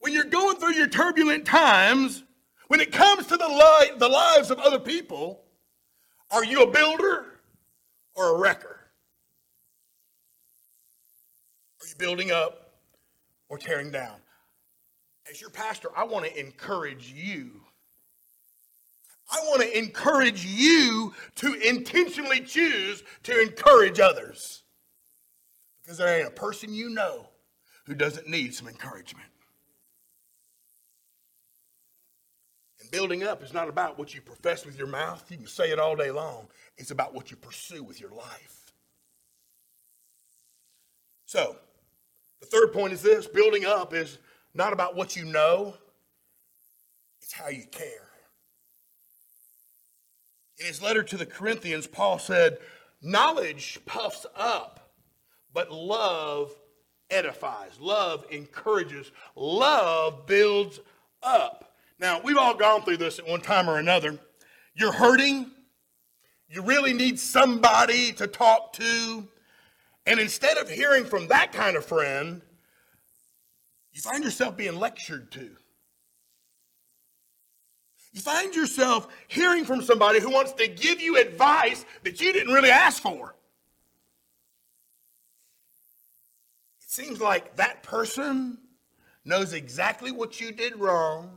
When 0.00 0.12
you're 0.12 0.24
going 0.24 0.56
through 0.56 0.74
your 0.74 0.86
turbulent 0.86 1.44
times, 1.44 2.24
when 2.68 2.80
it 2.80 2.92
comes 2.92 3.26
to 3.26 3.36
the, 3.36 3.48
li- 3.48 3.98
the 3.98 4.08
lives 4.08 4.50
of 4.50 4.58
other 4.58 4.78
people, 4.78 5.40
are 6.30 6.44
you 6.44 6.62
a 6.62 6.70
builder 6.70 7.40
or 8.14 8.36
a 8.36 8.38
wrecker? 8.38 8.80
Are 11.80 11.86
you 11.86 11.94
building 11.98 12.30
up 12.30 12.72
or 13.48 13.58
tearing 13.58 13.90
down? 13.90 14.16
As 15.30 15.40
your 15.40 15.50
pastor, 15.50 15.88
I 15.96 16.04
want 16.04 16.26
to 16.26 16.38
encourage 16.38 17.12
you 17.12 17.60
I 19.30 19.40
want 19.44 19.60
to 19.60 19.78
encourage 19.78 20.46
you 20.46 21.12
to 21.36 21.54
intentionally 21.54 22.40
choose 22.40 23.02
to 23.24 23.40
encourage 23.40 24.00
others. 24.00 24.62
Because 25.82 25.98
there 25.98 26.18
ain't 26.18 26.28
a 26.28 26.30
person 26.30 26.72
you 26.72 26.88
know 26.88 27.27
who 27.88 27.94
doesn't 27.94 28.28
need 28.28 28.54
some 28.54 28.68
encouragement. 28.68 29.26
And 32.80 32.90
building 32.90 33.24
up 33.24 33.42
is 33.42 33.54
not 33.54 33.68
about 33.68 33.98
what 33.98 34.14
you 34.14 34.20
profess 34.20 34.66
with 34.66 34.78
your 34.78 34.86
mouth. 34.86 35.24
You 35.30 35.38
can 35.38 35.46
say 35.46 35.70
it 35.70 35.78
all 35.78 35.96
day 35.96 36.10
long. 36.10 36.48
It's 36.76 36.90
about 36.90 37.14
what 37.14 37.30
you 37.30 37.36
pursue 37.38 37.82
with 37.82 37.98
your 37.98 38.10
life. 38.10 38.72
So, 41.24 41.56
the 42.40 42.46
third 42.46 42.72
point 42.72 42.92
is 42.92 43.02
this 43.02 43.26
building 43.26 43.64
up 43.64 43.94
is 43.94 44.18
not 44.54 44.72
about 44.74 44.94
what 44.94 45.16
you 45.16 45.24
know, 45.24 45.74
it's 47.22 47.32
how 47.32 47.48
you 47.48 47.64
care. 47.70 48.08
In 50.58 50.66
his 50.66 50.82
letter 50.82 51.02
to 51.02 51.16
the 51.16 51.26
Corinthians, 51.26 51.86
Paul 51.86 52.18
said, 52.18 52.58
Knowledge 53.00 53.78
puffs 53.86 54.26
up, 54.36 54.90
but 55.54 55.72
love 55.72 56.52
edifies. 57.10 57.78
Love 57.80 58.24
encourages. 58.30 59.10
Love 59.34 60.26
builds 60.26 60.80
up. 61.22 61.76
Now, 61.98 62.20
we've 62.22 62.36
all 62.36 62.54
gone 62.54 62.82
through 62.82 62.98
this 62.98 63.18
at 63.18 63.26
one 63.26 63.40
time 63.40 63.68
or 63.68 63.78
another. 63.78 64.18
You're 64.74 64.92
hurting. 64.92 65.50
You 66.48 66.62
really 66.62 66.92
need 66.92 67.18
somebody 67.18 68.12
to 68.12 68.26
talk 68.26 68.72
to. 68.74 69.28
And 70.06 70.18
instead 70.20 70.56
of 70.56 70.70
hearing 70.70 71.04
from 71.04 71.28
that 71.28 71.52
kind 71.52 71.76
of 71.76 71.84
friend, 71.84 72.40
you 73.92 74.00
find 74.00 74.22
yourself 74.24 74.56
being 74.56 74.76
lectured 74.76 75.32
to. 75.32 75.50
You 78.12 78.20
find 78.20 78.54
yourself 78.54 79.08
hearing 79.26 79.64
from 79.64 79.82
somebody 79.82 80.20
who 80.20 80.30
wants 80.30 80.52
to 80.52 80.66
give 80.66 81.00
you 81.00 81.18
advice 81.18 81.84
that 82.04 82.20
you 82.20 82.32
didn't 82.32 82.54
really 82.54 82.70
ask 82.70 83.02
for. 83.02 83.34
Seems 86.98 87.20
like 87.20 87.54
that 87.56 87.84
person 87.84 88.58
knows 89.24 89.52
exactly 89.52 90.10
what 90.10 90.40
you 90.40 90.50
did 90.50 90.74
wrong. 90.76 91.30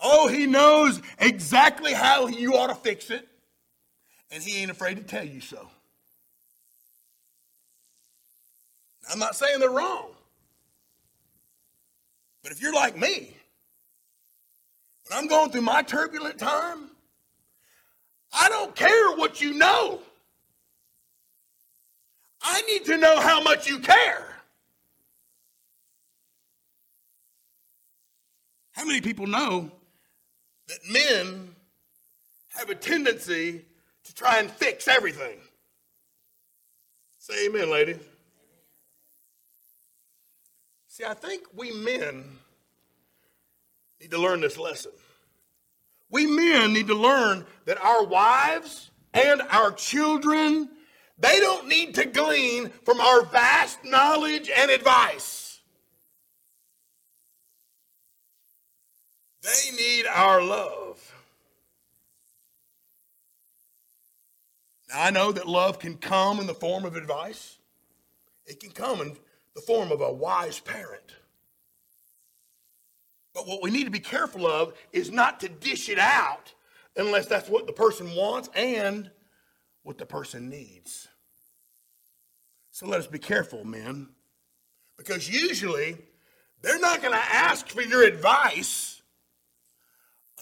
Oh, 0.00 0.28
he 0.28 0.46
knows 0.46 1.02
exactly 1.18 1.92
how 1.92 2.28
you 2.28 2.54
ought 2.54 2.68
to 2.68 2.76
fix 2.76 3.10
it, 3.10 3.26
and 4.30 4.40
he 4.40 4.62
ain't 4.62 4.70
afraid 4.70 4.96
to 4.98 5.02
tell 5.02 5.24
you 5.24 5.40
so. 5.40 5.68
I'm 9.10 9.18
not 9.18 9.34
saying 9.34 9.58
they're 9.58 9.70
wrong. 9.70 10.10
But 12.44 12.52
if 12.52 12.62
you're 12.62 12.74
like 12.74 12.96
me, 12.96 13.36
when 15.08 15.18
I'm 15.18 15.26
going 15.26 15.50
through 15.50 15.62
my 15.62 15.82
turbulent 15.82 16.38
time, 16.38 16.90
I 18.32 18.48
don't 18.50 18.74
care 18.76 19.16
what 19.16 19.40
you 19.40 19.54
know. 19.54 20.00
I 22.48 22.62
need 22.62 22.84
to 22.84 22.96
know 22.96 23.20
how 23.20 23.42
much 23.42 23.68
you 23.68 23.80
care. 23.80 24.24
How 28.70 28.84
many 28.84 29.00
people 29.00 29.26
know 29.26 29.70
that 30.68 30.78
men 30.88 31.56
have 32.56 32.70
a 32.70 32.74
tendency 32.74 33.64
to 34.04 34.14
try 34.14 34.38
and 34.38 34.48
fix 34.48 34.86
everything? 34.86 35.38
Say 37.18 37.46
amen, 37.46 37.68
ladies. 37.68 37.98
See, 40.86 41.04
I 41.04 41.14
think 41.14 41.42
we 41.52 41.72
men 41.72 42.38
need 44.00 44.12
to 44.12 44.18
learn 44.18 44.40
this 44.40 44.56
lesson. 44.56 44.92
We 46.10 46.26
men 46.26 46.72
need 46.72 46.86
to 46.86 46.94
learn 46.94 47.44
that 47.64 47.82
our 47.82 48.04
wives 48.04 48.90
and 49.12 49.42
our 49.50 49.72
children, 49.72 50.68
they 51.18 51.40
don't 51.40 51.68
need 51.68 51.94
to 51.94 52.04
glean 52.04 52.70
from 52.84 53.00
our 53.00 53.24
vast 53.26 53.84
knowledge 53.84 54.50
and 54.54 54.70
advice. 54.70 55.60
They 59.42 59.76
need 59.76 60.06
our 60.06 60.42
love. 60.42 61.14
Now, 64.88 65.04
I 65.04 65.10
know 65.10 65.32
that 65.32 65.48
love 65.48 65.78
can 65.78 65.96
come 65.96 66.40
in 66.40 66.46
the 66.46 66.54
form 66.54 66.84
of 66.84 66.96
advice, 66.96 67.58
it 68.46 68.60
can 68.60 68.70
come 68.70 69.00
in 69.00 69.16
the 69.54 69.60
form 69.62 69.90
of 69.90 70.00
a 70.00 70.12
wise 70.12 70.60
parent. 70.60 71.16
But 73.34 73.46
what 73.46 73.62
we 73.62 73.70
need 73.70 73.84
to 73.84 73.90
be 73.90 74.00
careful 74.00 74.46
of 74.46 74.74
is 74.92 75.10
not 75.10 75.40
to 75.40 75.48
dish 75.48 75.88
it 75.88 75.98
out 75.98 76.54
unless 76.96 77.26
that's 77.26 77.48
what 77.48 77.66
the 77.66 77.72
person 77.72 78.14
wants 78.14 78.48
and 78.54 79.10
what 79.86 79.98
the 79.98 80.04
person 80.04 80.48
needs. 80.48 81.06
So 82.72 82.86
let 82.86 82.98
us 82.98 83.06
be 83.06 83.20
careful, 83.20 83.64
men, 83.64 84.08
because 84.98 85.30
usually 85.30 85.96
they're 86.60 86.80
not 86.80 87.00
going 87.02 87.14
to 87.14 87.24
ask 87.24 87.68
for 87.68 87.82
your 87.82 88.02
advice 88.02 89.00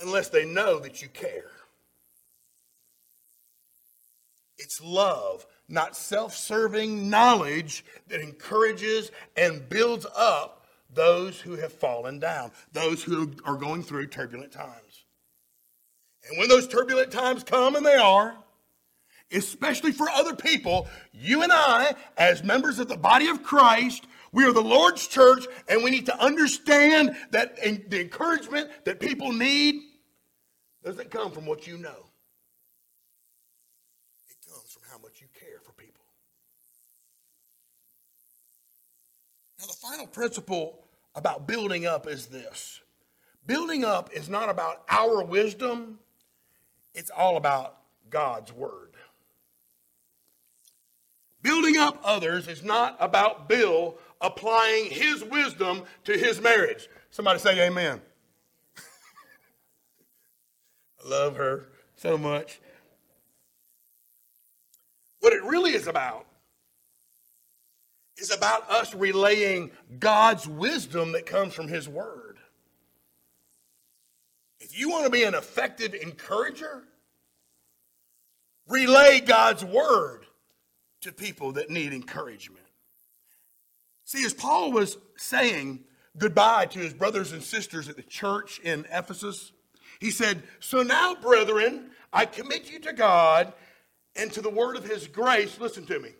unless 0.00 0.30
they 0.30 0.46
know 0.46 0.78
that 0.78 1.02
you 1.02 1.08
care. 1.08 1.50
It's 4.56 4.80
love, 4.82 5.44
not 5.68 5.94
self 5.94 6.34
serving 6.34 7.10
knowledge 7.10 7.84
that 8.08 8.22
encourages 8.22 9.10
and 9.36 9.68
builds 9.68 10.06
up 10.16 10.66
those 10.94 11.38
who 11.38 11.56
have 11.56 11.72
fallen 11.72 12.18
down, 12.18 12.50
those 12.72 13.02
who 13.02 13.34
are 13.44 13.56
going 13.56 13.82
through 13.82 14.06
turbulent 14.06 14.52
times. 14.52 15.04
And 16.26 16.38
when 16.38 16.48
those 16.48 16.66
turbulent 16.66 17.12
times 17.12 17.44
come, 17.44 17.76
and 17.76 17.84
they 17.84 17.96
are, 17.96 18.38
especially 19.32 19.92
for 19.92 20.08
other 20.08 20.34
people, 20.34 20.88
you 21.12 21.42
and 21.42 21.52
I, 21.52 21.94
as 22.16 22.42
members 22.42 22.78
of 22.78 22.88
the 22.88 22.96
body 22.96 23.28
of 23.28 23.42
Christ, 23.42 24.06
we 24.32 24.44
are 24.44 24.52
the 24.52 24.60
Lord's 24.60 25.06
church, 25.06 25.46
and 25.68 25.84
we 25.84 25.90
need 25.90 26.06
to 26.06 26.20
understand 26.20 27.16
that 27.30 27.56
the 27.56 28.00
encouragement 28.00 28.68
that 28.84 28.98
people 28.98 29.32
need 29.32 29.80
doesn't 30.84 31.10
come 31.10 31.30
from 31.30 31.46
what 31.46 31.66
you 31.66 31.78
know. 31.78 32.06
It 34.28 34.36
comes 34.50 34.72
from 34.72 34.82
how 34.90 34.98
much 34.98 35.20
you 35.20 35.28
care 35.38 35.60
for 35.62 35.72
people. 35.72 36.04
Now, 39.60 39.66
the 39.66 39.72
final 39.72 40.06
principle 40.06 40.84
about 41.14 41.46
building 41.46 41.86
up 41.86 42.08
is 42.08 42.26
this 42.26 42.80
building 43.46 43.84
up 43.84 44.10
is 44.12 44.28
not 44.28 44.48
about 44.48 44.82
our 44.88 45.22
wisdom, 45.22 45.98
it's 46.94 47.10
all 47.10 47.36
about 47.36 47.78
God's 48.10 48.52
word. 48.52 48.93
Building 51.44 51.76
up 51.76 52.00
others 52.02 52.48
is 52.48 52.64
not 52.64 52.96
about 52.98 53.50
Bill 53.50 53.98
applying 54.22 54.86
his 54.86 55.22
wisdom 55.22 55.82
to 56.04 56.16
his 56.16 56.40
marriage. 56.40 56.88
Somebody 57.10 57.38
say 57.38 57.66
amen. 57.66 58.00
I 61.04 61.08
love 61.08 61.36
her 61.36 61.68
so 61.96 62.16
much. 62.16 62.60
What 65.20 65.34
it 65.34 65.44
really 65.44 65.72
is 65.72 65.86
about 65.86 66.24
is 68.16 68.34
about 68.34 68.70
us 68.70 68.94
relaying 68.94 69.70
God's 69.98 70.48
wisdom 70.48 71.12
that 71.12 71.26
comes 71.26 71.52
from 71.52 71.68
His 71.68 71.86
Word. 71.86 72.38
If 74.60 74.78
you 74.78 74.88
want 74.88 75.04
to 75.04 75.10
be 75.10 75.24
an 75.24 75.34
effective 75.34 75.92
encourager, 75.94 76.84
relay 78.66 79.20
God's 79.20 79.62
Word 79.62 80.24
to 81.04 81.12
people 81.12 81.52
that 81.52 81.70
need 81.70 81.92
encouragement. 81.92 82.64
See, 84.04 84.24
as 84.24 84.34
Paul 84.34 84.72
was 84.72 84.98
saying 85.16 85.84
goodbye 86.18 86.66
to 86.66 86.78
his 86.78 86.92
brothers 86.92 87.32
and 87.32 87.42
sisters 87.42 87.88
at 87.88 87.96
the 87.96 88.02
church 88.02 88.58
in 88.60 88.86
Ephesus, 88.92 89.52
he 90.00 90.10
said, 90.10 90.42
So 90.60 90.82
now, 90.82 91.14
brethren, 91.14 91.90
I 92.12 92.26
commit 92.26 92.70
you 92.70 92.78
to 92.80 92.92
God 92.92 93.52
and 94.16 94.30
to 94.32 94.42
the 94.42 94.50
word 94.50 94.76
of 94.76 94.84
his 94.84 95.06
grace, 95.06 95.58
listen 95.58 95.86
to 95.86 95.98
me, 95.98 96.10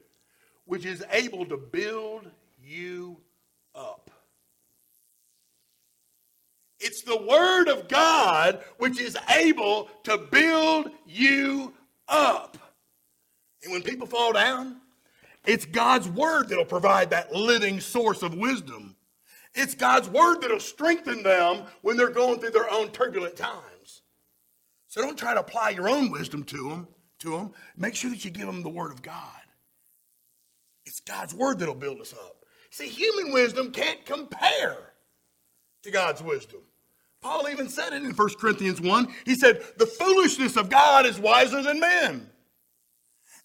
which 0.65 0.87
is 0.87 1.05
able 1.11 1.45
to 1.47 1.57
build 1.57 2.31
you 2.63 3.21
up. 3.75 4.11
It's 6.81 7.03
the 7.03 7.21
word 7.21 7.69
of 7.69 7.89
God 7.89 8.63
which 8.79 9.01
is 9.01 9.17
able 9.31 9.89
to 10.05 10.19
build 10.19 10.91
you 11.07 11.73
up. 12.09 12.59
And 13.65 13.73
when 13.73 13.83
people 13.83 14.07
fall 14.07 14.33
down, 14.33 14.77
it's 15.47 15.65
God's 15.65 16.09
word 16.09 16.49
that'll 16.49 16.65
provide 16.65 17.11
that 17.11 17.33
living 17.33 17.81
source 17.81 18.23
of 18.23 18.35
wisdom. 18.35 18.97
It's 19.55 19.75
God's 19.75 20.09
word 20.09 20.41
that'll 20.41 20.61
strengthen 20.61 21.23
them 21.23 21.65
when 21.83 21.97
they're 21.97 22.11
going 22.11 22.41
through 22.41 22.51
their 22.51 22.71
own 22.71 22.91
turbulent 22.91 23.37
times. 23.37 24.03
So 24.89 25.01
don't 25.01 25.19
try 25.19 25.35
to 25.35 25.41
apply 25.41 25.71
your 25.71 25.89
own 25.89 26.11
wisdom 26.11 26.45
to 26.45 26.69
them, 26.69 26.89
to 27.21 27.31
them. 27.31 27.53
Make 27.77 27.95
sure 27.95 28.11
that 28.11 28.25
you 28.25 28.31
give 28.31 28.47
them 28.47 28.63
the 28.63 28.69
word 28.69 28.93
of 28.93 29.03
God. 29.03 29.41
It's 30.87 31.01
God's 31.01 31.35
word 31.35 31.59
that'll 31.59 31.75
build 31.75 32.01
us 32.01 32.13
up. 32.13 32.45
See, 32.71 32.89
human 32.89 33.33
wisdom 33.33 33.71
can't 33.71 34.05
compare 34.05 34.77
to 35.83 35.91
God's 35.91 36.23
wisdom. 36.23 36.61
Paul 37.21 37.49
even 37.49 37.69
said 37.69 37.93
it 37.93 38.03
in 38.03 38.13
1 38.13 38.29
Corinthians 38.39 38.81
1. 38.81 39.15
He 39.25 39.35
said, 39.35 39.63
The 39.79 39.87
foolishness 39.87 40.57
of 40.57 40.69
God 40.69 41.07
is 41.07 41.19
wiser 41.19 41.63
than 41.63 41.81
men. 41.81 42.31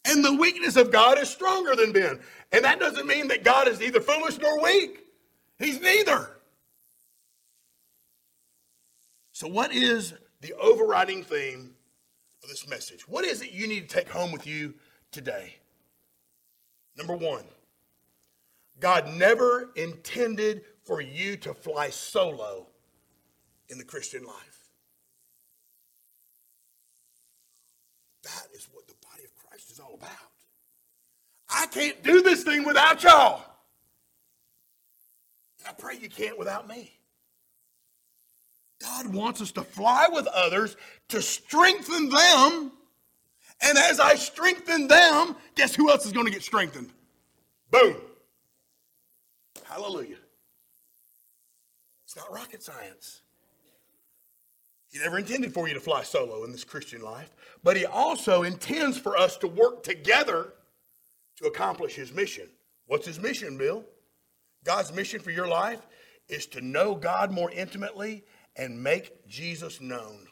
And 0.05 0.23
the 0.23 0.33
weakness 0.33 0.75
of 0.75 0.91
God 0.91 1.17
is 1.19 1.29
stronger 1.29 1.75
than 1.75 1.91
men. 1.91 2.19
And 2.51 2.63
that 2.63 2.79
doesn't 2.79 3.05
mean 3.05 3.27
that 3.27 3.43
God 3.43 3.67
is 3.67 3.81
either 3.81 3.99
foolish 3.99 4.37
nor 4.39 4.61
weak. 4.61 5.05
He's 5.59 5.79
neither. 5.81 6.37
So, 9.33 9.47
what 9.47 9.73
is 9.73 10.13
the 10.41 10.53
overriding 10.53 11.23
theme 11.23 11.75
of 12.43 12.49
this 12.49 12.67
message? 12.67 13.07
What 13.07 13.25
is 13.25 13.41
it 13.41 13.51
you 13.51 13.67
need 13.67 13.87
to 13.87 13.95
take 13.95 14.09
home 14.09 14.31
with 14.31 14.47
you 14.47 14.73
today? 15.11 15.55
Number 16.97 17.15
one, 17.15 17.45
God 18.79 19.13
never 19.13 19.71
intended 19.75 20.63
for 20.83 21.01
you 21.01 21.37
to 21.37 21.53
fly 21.53 21.89
solo 21.89 22.67
in 23.69 23.77
the 23.77 23.83
Christian 23.83 24.25
life. 24.25 24.68
What 28.71 28.87
the 28.87 28.95
body 29.09 29.23
of 29.23 29.35
Christ 29.35 29.71
is 29.71 29.79
all 29.79 29.95
about. 29.95 30.09
I 31.49 31.65
can't 31.67 32.01
do 32.03 32.21
this 32.21 32.43
thing 32.43 32.65
without 32.65 33.03
y'all. 33.03 33.43
I 35.67 35.73
pray 35.73 35.97
you 35.99 36.09
can't 36.09 36.37
without 36.37 36.67
me. 36.67 36.91
God 38.81 39.13
wants 39.13 39.41
us 39.41 39.51
to 39.53 39.61
fly 39.61 40.07
with 40.11 40.27
others 40.27 40.77
to 41.09 41.21
strengthen 41.21 42.09
them. 42.09 42.71
And 43.61 43.77
as 43.77 43.99
I 43.99 44.15
strengthen 44.15 44.87
them, 44.87 45.35
guess 45.55 45.75
who 45.75 45.89
else 45.89 46.05
is 46.05 46.13
going 46.13 46.25
to 46.25 46.31
get 46.31 46.43
strengthened? 46.43 46.89
Boom. 47.71 47.97
Hallelujah. 49.65 50.15
It's 52.05 52.15
not 52.15 52.31
rocket 52.33 52.63
science. 52.63 53.21
He 54.91 54.99
never 54.99 55.19
intended 55.19 55.53
for 55.53 55.67
you 55.67 55.75
to 55.75 55.79
fly 55.79 56.03
solo 56.03 56.43
in 56.43 56.51
this 56.51 56.63
Christian 56.63 57.01
life, 57.01 57.31
but 57.63 57.77
he 57.77 57.85
also 57.85 58.43
intends 58.43 58.97
for 58.97 59.15
us 59.15 59.37
to 59.37 59.47
work 59.47 59.83
together 59.83 60.53
to 61.37 61.45
accomplish 61.45 61.95
his 61.95 62.11
mission. 62.11 62.49
What's 62.87 63.05
his 63.05 63.19
mission, 63.19 63.57
Bill? 63.57 63.85
God's 64.63 64.91
mission 64.91 65.19
for 65.19 65.31
your 65.31 65.47
life 65.47 65.85
is 66.27 66.47
to 66.47 66.61
know 66.61 66.95
God 66.95 67.31
more 67.31 67.51
intimately 67.51 68.23
and 68.55 68.81
make 68.81 69.27
Jesus 69.27 69.79
known. 69.79 70.27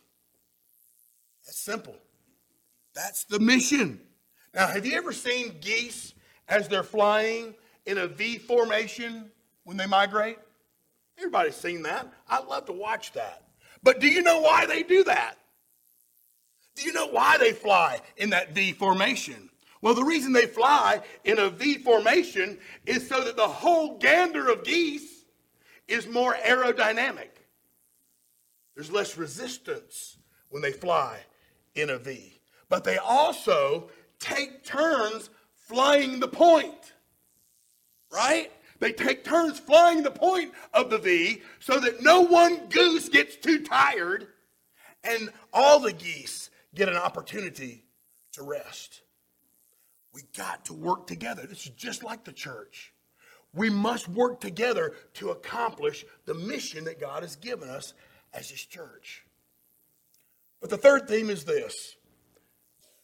That's 1.46 1.60
simple. 1.60 1.96
That's 2.94 3.26
the 3.26 3.40
mission. 3.40 4.02
Now, 4.54 4.68
have 4.68 4.86
you 4.86 4.98
ever 4.98 5.14
seen 5.14 5.60
geese 5.62 6.14
as 6.50 6.68
they're 6.68 6.84
flying 6.84 7.54
in 7.86 8.00
a 8.00 8.08
V 8.08 8.40
formation 8.40 9.32
when 9.64 9.78
they 9.78 9.86
migrate? 9.86 10.40
Everybody's 11.18 11.56
seen 11.56 11.84
that. 11.84 12.12
I 12.28 12.44
love 12.44 12.66
to 12.66 12.74
watch 12.74 13.14
that. 13.14 13.47
But 13.84 14.00
do 14.00 14.08
you 14.08 14.22
know 14.22 14.42
why 14.42 14.66
they 14.66 14.84
do 14.84 15.04
that? 15.06 15.38
Do 16.76 16.84
you 16.84 16.94
know 16.94 17.08
why 17.08 17.38
they 17.38 17.54
fly 17.54 18.00
in 18.18 18.30
that 18.32 18.54
V 18.54 18.72
formation? 18.74 19.50
Well, 19.82 19.94
the 19.94 20.04
reason 20.04 20.34
they 20.34 20.46
fly 20.46 21.02
in 21.24 21.40
a 21.40 21.50
V 21.50 21.80
formation 21.80 22.58
is 22.86 23.08
so 23.08 23.24
that 23.24 23.36
the 23.36 23.48
whole 23.48 23.98
gander 23.98 24.50
of 24.50 24.64
geese 24.64 25.26
is 25.88 26.08
more 26.08 26.34
aerodynamic. 26.34 27.30
There's 28.76 28.92
less 28.92 29.18
resistance 29.18 30.18
when 30.50 30.62
they 30.62 30.72
fly 30.72 31.20
in 31.76 31.90
a 31.90 31.98
V. 31.98 32.40
But 32.70 32.84
they 32.84 32.98
also 32.98 33.90
take 34.20 34.64
turns 34.64 35.30
flying 35.56 36.20
the 36.20 36.28
point, 36.28 36.94
right? 38.12 38.52
They 38.80 38.92
take 38.92 39.24
turns 39.24 39.60
flying 39.60 40.04
the 40.04 40.12
point 40.12 40.54
of 40.74 40.90
the 40.90 40.98
V 40.98 41.42
so 41.60 41.80
that 41.80 42.04
no 42.04 42.22
one 42.22 42.68
goose 42.68 43.10
gets 43.10 43.36
too 43.36 43.64
tired 43.64 44.28
and 45.04 45.30
all 45.54 45.80
the 45.80 45.94
geese 45.94 46.50
get 46.76 46.90
an 46.90 46.96
opportunity 46.96 47.86
to 48.34 48.44
rest. 48.44 49.02
We 50.14 50.22
got 50.36 50.66
to 50.66 50.74
work 50.74 51.08
together. 51.08 51.46
This 51.48 51.66
is 51.66 51.72
just 51.72 52.04
like 52.04 52.24
the 52.24 52.32
church. 52.32 52.94
We 53.54 53.70
must 53.70 54.08
work 54.08 54.40
together 54.40 54.94
to 55.16 55.32
accomplish 55.32 56.06
the 56.26 56.34
mission 56.34 56.84
that 56.86 57.00
God 57.00 57.24
has 57.24 57.36
given 57.36 57.70
us 57.70 57.94
as 58.34 58.50
His 58.50 58.64
church. 58.64 59.24
But 60.62 60.70
the 60.70 60.78
third 60.78 61.08
theme 61.08 61.30
is 61.30 61.46
this 61.46 61.96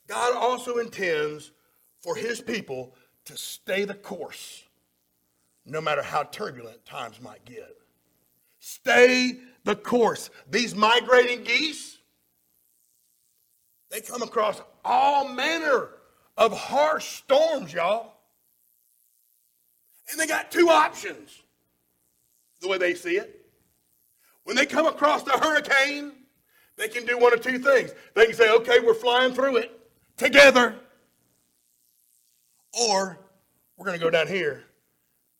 God 0.07 0.35
also 0.35 0.77
intends 0.77 1.51
for 2.01 2.15
His 2.15 2.41
people 2.41 2.95
to 3.25 3.37
stay 3.37 3.85
the 3.85 3.93
course 3.93 4.63
no 5.65 5.81
matter 5.81 6.01
how 6.01 6.23
turbulent 6.23 6.85
times 6.85 7.21
might 7.21 7.43
get. 7.45 7.77
Stay 8.59 9.37
the 9.63 9.75
course. 9.75 10.29
These 10.49 10.75
migrating 10.75 11.43
geese, 11.43 11.97
they 13.89 14.01
come 14.01 14.21
across 14.21 14.61
all 14.83 15.27
manner 15.27 15.89
of 16.37 16.57
harsh 16.57 17.17
storms, 17.17 17.73
y'all. 17.73 18.13
And 20.11 20.19
they 20.19 20.27
got 20.27 20.51
two 20.51 20.69
options, 20.69 21.43
the 22.59 22.67
way 22.67 22.77
they 22.77 22.93
see 22.93 23.17
it. 23.17 23.45
When 24.43 24.55
they 24.55 24.65
come 24.65 24.85
across 24.85 25.25
a 25.27 25.39
hurricane, 25.39 26.11
they 26.75 26.89
can 26.89 27.05
do 27.05 27.17
one 27.17 27.33
of 27.33 27.41
two 27.41 27.59
things. 27.59 27.91
They 28.13 28.25
can 28.25 28.35
say, 28.35 28.51
okay, 28.51 28.79
we're 28.79 28.93
flying 28.93 29.33
through 29.33 29.57
it 29.57 29.79
together. 30.17 30.75
Or 32.73 33.19
we're 33.77 33.85
going 33.85 33.97
to 33.97 34.03
go 34.03 34.09
down 34.09 34.27
here 34.27 34.63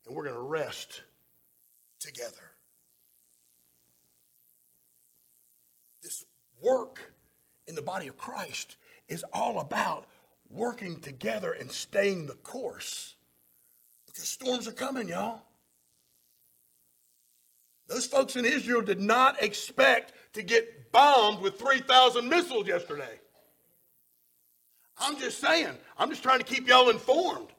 and 0.06 0.16
we're 0.16 0.24
going 0.24 0.36
to 0.36 0.42
rest 0.42 1.02
together. 2.00 2.52
This 6.02 6.26
work 6.62 7.14
in 7.68 7.76
the 7.76 7.82
body 7.82 8.08
of 8.08 8.18
Christ 8.18 8.76
is 9.08 9.24
all 9.34 9.60
about 9.60 10.06
working 10.50 11.00
together 11.00 11.54
and 11.54 11.72
staying 11.72 12.28
the 12.28 12.34
course. 12.36 13.16
Because 14.06 14.26
storms 14.26 14.68
are 14.68 14.74
coming, 14.74 15.08
y'all. 15.08 15.42
Those 17.88 18.06
folks 18.06 18.36
in 18.36 18.46
Israel 18.46 18.82
did 18.82 19.02
not 19.02 19.42
expect 19.42 20.14
to 20.34 20.44
get 20.44 20.92
bombed 20.92 21.42
with 21.42 21.60
3,000 21.60 22.28
missiles 22.28 22.68
yesterday. 22.68 23.20
I'm 24.98 25.18
just 25.20 25.40
saying, 25.40 25.74
I'm 25.98 26.10
just 26.10 26.24
trying 26.24 26.40
to 26.40 26.46
keep 26.46 26.68
y'all 26.68 26.90
informed. 26.90 27.53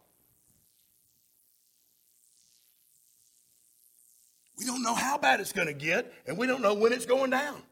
We 4.59 4.65
don't 4.65 4.83
know 4.83 4.95
how 4.95 5.19
bad 5.19 5.41
it's 5.41 5.53
going 5.53 5.67
to 5.67 5.75
get, 5.75 6.13
and 6.27 6.39
we 6.39 6.47
don't 6.47 6.63
know 6.63 6.75
when 6.75 6.93
it's 6.93 7.07
going 7.07 7.31
down. 7.31 7.63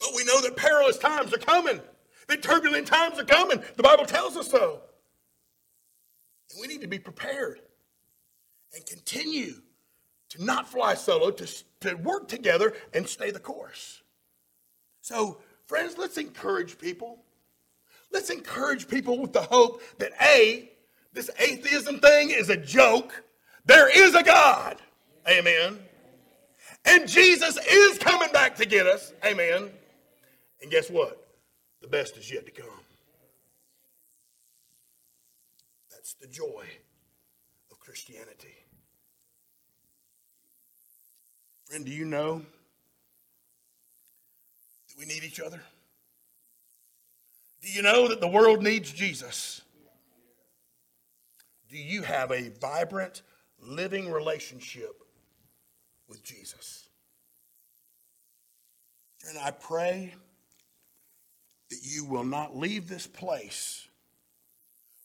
But 0.00 0.10
we 0.16 0.24
know 0.24 0.40
that 0.40 0.56
perilous 0.56 0.98
times 0.98 1.32
are 1.32 1.38
coming, 1.38 1.80
that 2.28 2.42
turbulent 2.42 2.86
times 2.86 3.18
are 3.18 3.24
coming. 3.24 3.62
The 3.76 3.82
Bible 3.82 4.06
tells 4.06 4.36
us 4.36 4.50
so. 4.50 4.80
And 6.50 6.60
we 6.60 6.66
need 6.66 6.80
to 6.80 6.88
be 6.88 6.98
prepared 6.98 7.60
and 8.74 8.84
continue 8.86 9.54
to 10.30 10.44
not 10.44 10.68
fly 10.68 10.94
solo, 10.94 11.30
to, 11.30 11.64
to 11.80 11.94
work 11.96 12.28
together 12.28 12.74
and 12.94 13.06
stay 13.06 13.30
the 13.30 13.40
course. 13.40 14.02
So, 15.00 15.38
friends, 15.66 15.96
let's 15.98 16.18
encourage 16.18 16.78
people. 16.78 17.18
Let's 18.12 18.30
encourage 18.30 18.88
people 18.88 19.18
with 19.18 19.32
the 19.32 19.42
hope 19.42 19.82
that 19.98 20.12
A, 20.20 20.70
this 21.12 21.30
atheism 21.38 22.00
thing 22.00 22.30
is 22.30 22.48
a 22.48 22.56
joke 22.56 23.24
there 23.64 23.88
is 23.88 24.14
a 24.14 24.22
God. 24.22 24.76
Amen. 25.28 25.78
And 26.84 27.08
Jesus 27.08 27.58
is 27.70 27.98
coming 27.98 28.32
back 28.32 28.56
to 28.56 28.64
get 28.64 28.86
us. 28.86 29.12
Amen. 29.24 29.70
And 30.62 30.70
guess 30.70 30.90
what? 30.90 31.26
The 31.82 31.88
best 31.88 32.16
is 32.16 32.30
yet 32.30 32.46
to 32.46 32.52
come. 32.52 32.68
That's 35.90 36.14
the 36.14 36.26
joy 36.26 36.64
of 37.70 37.78
Christianity. 37.78 38.54
Friend, 41.66 41.84
do 41.84 41.92
you 41.92 42.04
know 42.04 42.42
that 44.88 44.98
we 44.98 45.06
need 45.06 45.22
each 45.22 45.40
other? 45.40 45.60
Do 47.62 47.70
you 47.70 47.82
know 47.82 48.08
that 48.08 48.20
the 48.20 48.28
world 48.28 48.62
needs 48.62 48.90
Jesus? 48.90 49.62
Do 51.68 51.76
you 51.76 52.02
have 52.02 52.32
a 52.32 52.48
vibrant, 52.60 53.22
living 53.62 54.10
relationship 54.10 55.02
with 56.08 56.22
Jesus? 56.22 56.88
And 59.28 59.38
I 59.38 59.50
pray 59.50 60.14
that 61.70 61.78
you 61.82 62.04
will 62.04 62.24
not 62.24 62.56
leave 62.56 62.88
this 62.88 63.06
place 63.06 63.86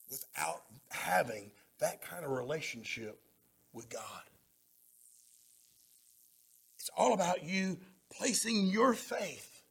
without 0.10 0.64
having 0.90 1.52
that 1.80 2.02
kind 2.02 2.24
of 2.26 2.32
relationship 2.32 3.20
with 3.74 3.90
God. 3.90 4.02
It's 6.80 6.90
all 6.96 7.14
about 7.14 7.44
you 7.44 7.78
placing 8.12 8.68
your 8.68 8.94
faith 8.94 9.64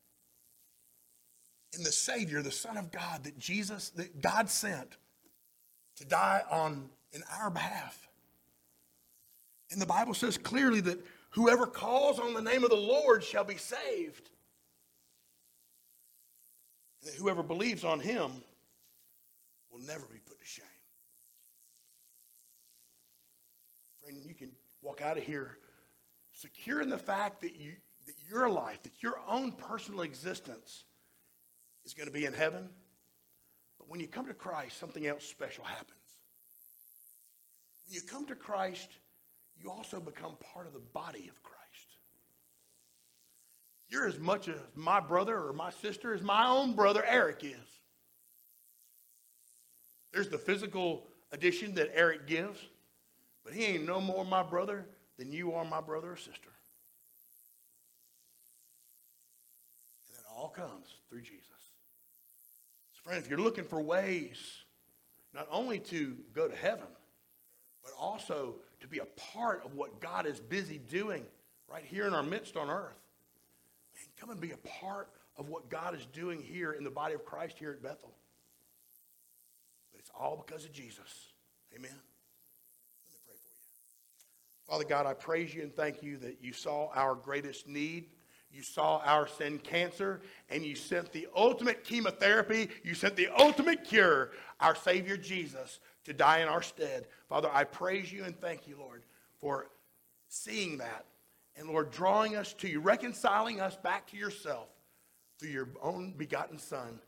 in 1.77 1.83
the 1.83 1.92
Savior, 1.92 2.42
the 2.42 2.53
Son 2.53 2.77
of 2.77 2.92
God, 2.92 3.25
that 3.25 3.38
Jesus, 3.38 3.90
that 3.90 4.20
God 4.20 4.49
sent 4.51 4.97
to 5.97 6.05
die 6.05 6.42
on 6.51 6.90
in 7.12 7.23
our 7.38 7.51
behalf. 7.51 8.09
And 9.70 9.81
the 9.81 9.87
Bible 9.87 10.14
says 10.14 10.38
clearly 10.38 10.81
that 10.83 11.05
whoever 11.31 11.66
calls 11.66 12.18
on 12.18 12.35
the 12.35 12.42
name 12.42 12.64
of 12.64 12.70
the 12.70 12.77
Lord 12.77 13.24
shall 13.24 13.44
be 13.44 13.57
saved. 13.57 14.31
And 17.00 17.11
that 17.11 17.18
whoever 17.18 17.42
believes 17.42 17.85
on 17.85 18.00
him 18.00 18.31
will 19.70 19.81
never 19.81 20.07
be 20.07 20.18
put 20.18 20.38
to 20.38 20.46
shame. 20.46 20.64
Friend, 24.03 24.18
you 24.24 24.35
can 24.35 24.50
walk 24.83 25.00
out 25.03 25.16
of 25.16 25.24
here 25.24 25.59
secure 26.33 26.83
in 26.83 26.88
the 26.88 26.98
fact 26.98 27.40
that 27.42 27.57
you 27.57 27.72
that 28.07 28.14
your 28.29 28.50
life, 28.50 28.83
that 28.83 29.03
your 29.03 29.18
own 29.27 29.53
personal 29.53 30.03
existence 30.03 30.85
is 31.87 31.94
going 31.94 32.07
to 32.07 32.12
be 32.12 32.27
in 32.27 32.35
heaven. 32.35 32.68
But 33.79 33.88
when 33.88 34.00
you 34.00 34.07
come 34.07 34.27
to 34.27 34.35
Christ, 34.35 34.79
something 34.79 35.07
else 35.07 35.24
special 35.24 35.64
happens. 35.64 35.98
When 37.87 37.94
you 37.94 38.03
come 38.03 38.27
to 38.27 38.35
Christ, 38.35 38.90
you 39.62 39.71
also 39.71 40.01
become 40.01 40.37
part 40.53 40.67
of 40.67 40.73
the 40.73 40.81
body 40.93 41.29
of 41.29 41.43
Christ. 41.43 41.55
You're 43.88 44.07
as 44.07 44.19
much 44.19 44.49
as 44.49 44.57
my 44.75 45.01
brother 45.01 45.37
or 45.37 45.53
my 45.53 45.71
sister 45.71 46.14
as 46.14 46.23
my 46.23 46.49
own 46.49 46.75
brother 46.75 47.05
Eric 47.07 47.45
is. 47.45 47.81
There's 50.12 50.29
the 50.29 50.38
physical 50.38 51.07
addition 51.33 51.75
that 51.75 51.90
Eric 51.95 52.27
gives, 52.27 52.59
but 53.45 53.53
he 53.53 53.64
ain't 53.64 53.87
no 53.87 54.01
more 54.01 54.25
my 54.25 54.43
brother 54.43 54.87
than 55.19 55.33
you 55.33 55.53
are 55.53 55.64
my 55.64 55.81
brother 55.81 56.12
or 56.12 56.17
sister. 56.17 56.51
And 60.09 60.19
it 60.19 60.25
all 60.37 60.49
comes 60.49 60.87
through 61.09 61.23
Jesus. 61.23 61.45
So 62.93 63.03
friend, 63.03 63.23
if 63.23 63.29
you're 63.29 63.40
looking 63.40 63.64
for 63.64 63.81
ways 63.81 64.38
not 65.35 65.49
only 65.51 65.81
to 65.81 66.17
go 66.33 66.47
to 66.47 66.55
heaven, 66.55 66.87
but 67.83 67.93
also 67.99 68.55
to 68.85 68.88
be 68.88 68.99
a 68.99 69.07
part 69.33 69.62
of 69.64 69.75
what 69.75 69.99
God 69.99 70.27
is 70.27 70.38
busy 70.38 70.77
doing 70.77 71.25
right 71.73 71.85
here 71.85 72.07
in 72.07 72.12
our 72.12 72.23
midst 72.23 72.55
on 72.55 72.68
earth. 72.68 73.01
Man, 73.94 74.05
come 74.20 74.29
and 74.29 74.38
be 74.38 74.51
a 74.51 74.59
part 74.59 75.09
of 75.38 75.49
what 75.49 75.70
God 75.70 75.97
is 75.97 76.07
doing 76.12 76.42
here 76.42 76.73
in 76.73 76.85
the 76.85 76.90
body 76.90 77.14
of 77.14 77.25
Christ 77.25 77.57
here 77.59 77.70
at 77.70 77.83
Bethel. 77.83 78.12
But 79.90 80.01
it's 80.01 80.11
all 80.14 80.37
because 80.37 80.66
of 80.66 80.73
Jesus. 80.73 81.33
Amen. 81.75 81.88
Let 81.88 83.11
me 83.11 83.18
pray 83.25 83.37
for 83.37 83.49
you. 83.49 84.68
Father 84.68 84.85
God, 84.85 85.07
I 85.07 85.14
praise 85.14 85.55
you 85.55 85.62
and 85.62 85.75
thank 85.75 86.03
you 86.03 86.18
that 86.18 86.37
you 86.42 86.53
saw 86.53 86.90
our 86.94 87.14
greatest 87.14 87.66
need. 87.66 88.09
You 88.53 88.62
saw 88.62 88.99
our 88.99 89.27
sin 89.27 89.59
cancer, 89.59 90.20
and 90.49 90.62
you 90.62 90.77
sent 90.77 91.11
the 91.11 91.27
ultimate 91.35 91.83
chemotherapy. 91.83 92.68
You 92.85 92.94
sent 92.94 93.16
the 93.16 93.29
ultimate 93.37 93.83
cure, 93.83 94.31
our 94.61 94.77
Savior 94.77 95.16
Jesus, 95.16 95.81
to 96.05 96.12
die 96.12 96.40
in 96.40 96.49
our 96.49 96.62
stead. 96.62 97.07
Father, 97.29 97.51
I 97.53 97.64
praise 97.64 98.12
you 98.12 98.25
and 98.25 98.38
thank 98.38 98.67
you, 98.67 98.77
Lord, 98.79 99.03
for 99.40 99.67
seeing 100.29 100.79
that. 100.79 101.05
And 101.57 101.69
Lord, 101.69 101.90
drawing 101.90 102.37
us 102.37 102.53
to 102.55 102.69
you, 102.69 102.81
reconciling 102.81 103.61
us 103.61 103.77
back 103.77 104.07
to 104.09 104.17
yourself 104.17 104.69
through 105.38 105.51
your 105.51 105.69
own 105.83 106.14
begotten 106.17 106.59
Son, 106.59 106.99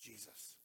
Jesus. 0.00 0.56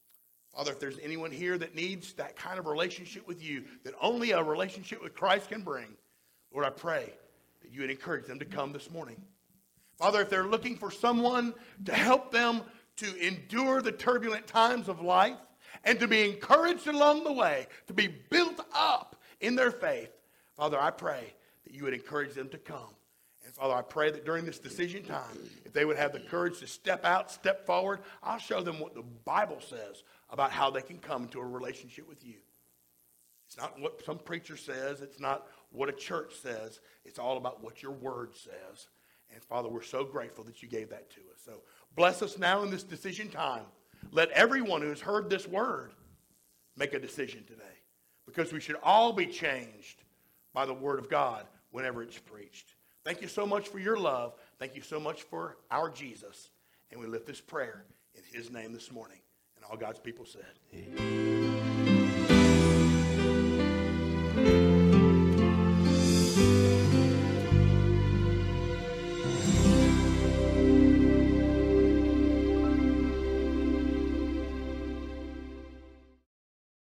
Father, 0.55 0.71
if 0.71 0.79
there's 0.79 0.99
anyone 0.99 1.31
here 1.31 1.57
that 1.57 1.75
needs 1.75 2.13
that 2.13 2.35
kind 2.35 2.57
of 2.57 2.65
relationship 2.65 3.27
with 3.27 3.43
you 3.43 3.63
that 3.83 3.93
only 4.01 4.31
a 4.31 4.41
relationship 4.41 5.03
with 5.03 5.13
Christ 5.13 5.49
can 5.49 5.61
bring, 5.61 5.87
Lord, 6.51 6.65
I 6.65 6.69
pray 6.69 7.13
that 7.61 7.71
you 7.71 7.81
would 7.81 7.91
encourage 7.91 8.25
them 8.25 8.39
to 8.39 8.45
come 8.45 8.71
this 8.71 8.89
morning. 8.89 9.21
Father, 9.97 10.21
if 10.21 10.29
they're 10.29 10.47
looking 10.47 10.75
for 10.75 10.91
someone 10.91 11.53
to 11.85 11.93
help 11.93 12.31
them 12.31 12.61
to 12.97 13.25
endure 13.25 13.81
the 13.81 13.91
turbulent 13.91 14.47
times 14.47 14.89
of 14.89 15.01
life, 15.01 15.37
and 15.83 15.99
to 15.99 16.07
be 16.07 16.29
encouraged 16.29 16.87
along 16.87 17.23
the 17.23 17.31
way, 17.31 17.67
to 17.87 17.93
be 17.93 18.07
built 18.07 18.59
up 18.73 19.15
in 19.41 19.55
their 19.55 19.71
faith, 19.71 20.11
Father, 20.55 20.79
I 20.79 20.91
pray 20.91 21.33
that 21.65 21.73
you 21.73 21.83
would 21.83 21.93
encourage 21.93 22.33
them 22.33 22.49
to 22.49 22.57
come. 22.57 22.95
And 23.45 23.53
Father, 23.53 23.75
I 23.75 23.81
pray 23.81 24.11
that 24.11 24.25
during 24.25 24.45
this 24.45 24.59
decision 24.59 25.03
time, 25.03 25.37
if 25.63 25.71
they 25.71 25.85
would 25.85 25.97
have 25.97 26.11
the 26.11 26.19
courage 26.19 26.59
to 26.59 26.67
step 26.67 27.05
out, 27.05 27.31
step 27.31 27.65
forward, 27.65 27.99
I'll 28.21 28.39
show 28.39 28.61
them 28.61 28.79
what 28.79 28.93
the 28.93 29.03
Bible 29.23 29.61
says 29.61 30.03
about 30.29 30.51
how 30.51 30.69
they 30.69 30.81
can 30.81 30.97
come 30.97 31.23
into 31.23 31.39
a 31.39 31.45
relationship 31.45 32.09
with 32.09 32.25
you. 32.25 32.35
It's 33.47 33.57
not 33.57 33.79
what 33.79 34.03
some 34.05 34.17
preacher 34.17 34.57
says, 34.57 35.01
it's 35.01 35.19
not 35.19 35.47
what 35.71 35.87
a 35.87 35.93
church 35.93 36.33
says, 36.41 36.81
it's 37.05 37.19
all 37.19 37.37
about 37.37 37.63
what 37.63 37.81
your 37.81 37.93
word 37.93 38.35
says. 38.35 38.87
And 39.33 39.41
Father, 39.43 39.69
we're 39.69 39.81
so 39.81 40.03
grateful 40.03 40.43
that 40.45 40.61
you 40.61 40.67
gave 40.67 40.89
that 40.89 41.09
to 41.11 41.19
us. 41.33 41.41
So 41.45 41.61
bless 41.95 42.21
us 42.21 42.37
now 42.37 42.63
in 42.63 42.71
this 42.71 42.83
decision 42.83 43.29
time. 43.29 43.63
Let 44.11 44.31
everyone 44.31 44.81
who 44.81 44.89
has 44.89 45.01
heard 45.01 45.29
this 45.29 45.47
word 45.47 45.91
make 46.75 46.93
a 46.93 46.99
decision 46.99 47.43
today 47.45 47.63
because 48.25 48.51
we 48.53 48.59
should 48.59 48.77
all 48.83 49.13
be 49.13 49.25
changed 49.25 50.03
by 50.53 50.65
the 50.65 50.73
word 50.73 50.99
of 50.99 51.09
God 51.09 51.45
whenever 51.71 52.01
it's 52.03 52.17
preached. 52.17 52.73
Thank 53.03 53.21
you 53.21 53.27
so 53.27 53.45
much 53.45 53.69
for 53.69 53.79
your 53.79 53.97
love. 53.97 54.33
Thank 54.59 54.75
you 54.75 54.81
so 54.81 54.99
much 54.99 55.23
for 55.23 55.57
our 55.71 55.89
Jesus. 55.89 56.49
And 56.91 56.99
we 56.99 57.07
lift 57.07 57.25
this 57.25 57.41
prayer 57.41 57.85
in 58.15 58.21
his 58.33 58.51
name 58.51 58.73
this 58.73 58.91
morning. 58.91 59.19
And 59.55 59.63
all 59.65 59.77
God's 59.77 59.99
people 59.99 60.25
said, 60.25 60.45
Amen. 64.35 64.76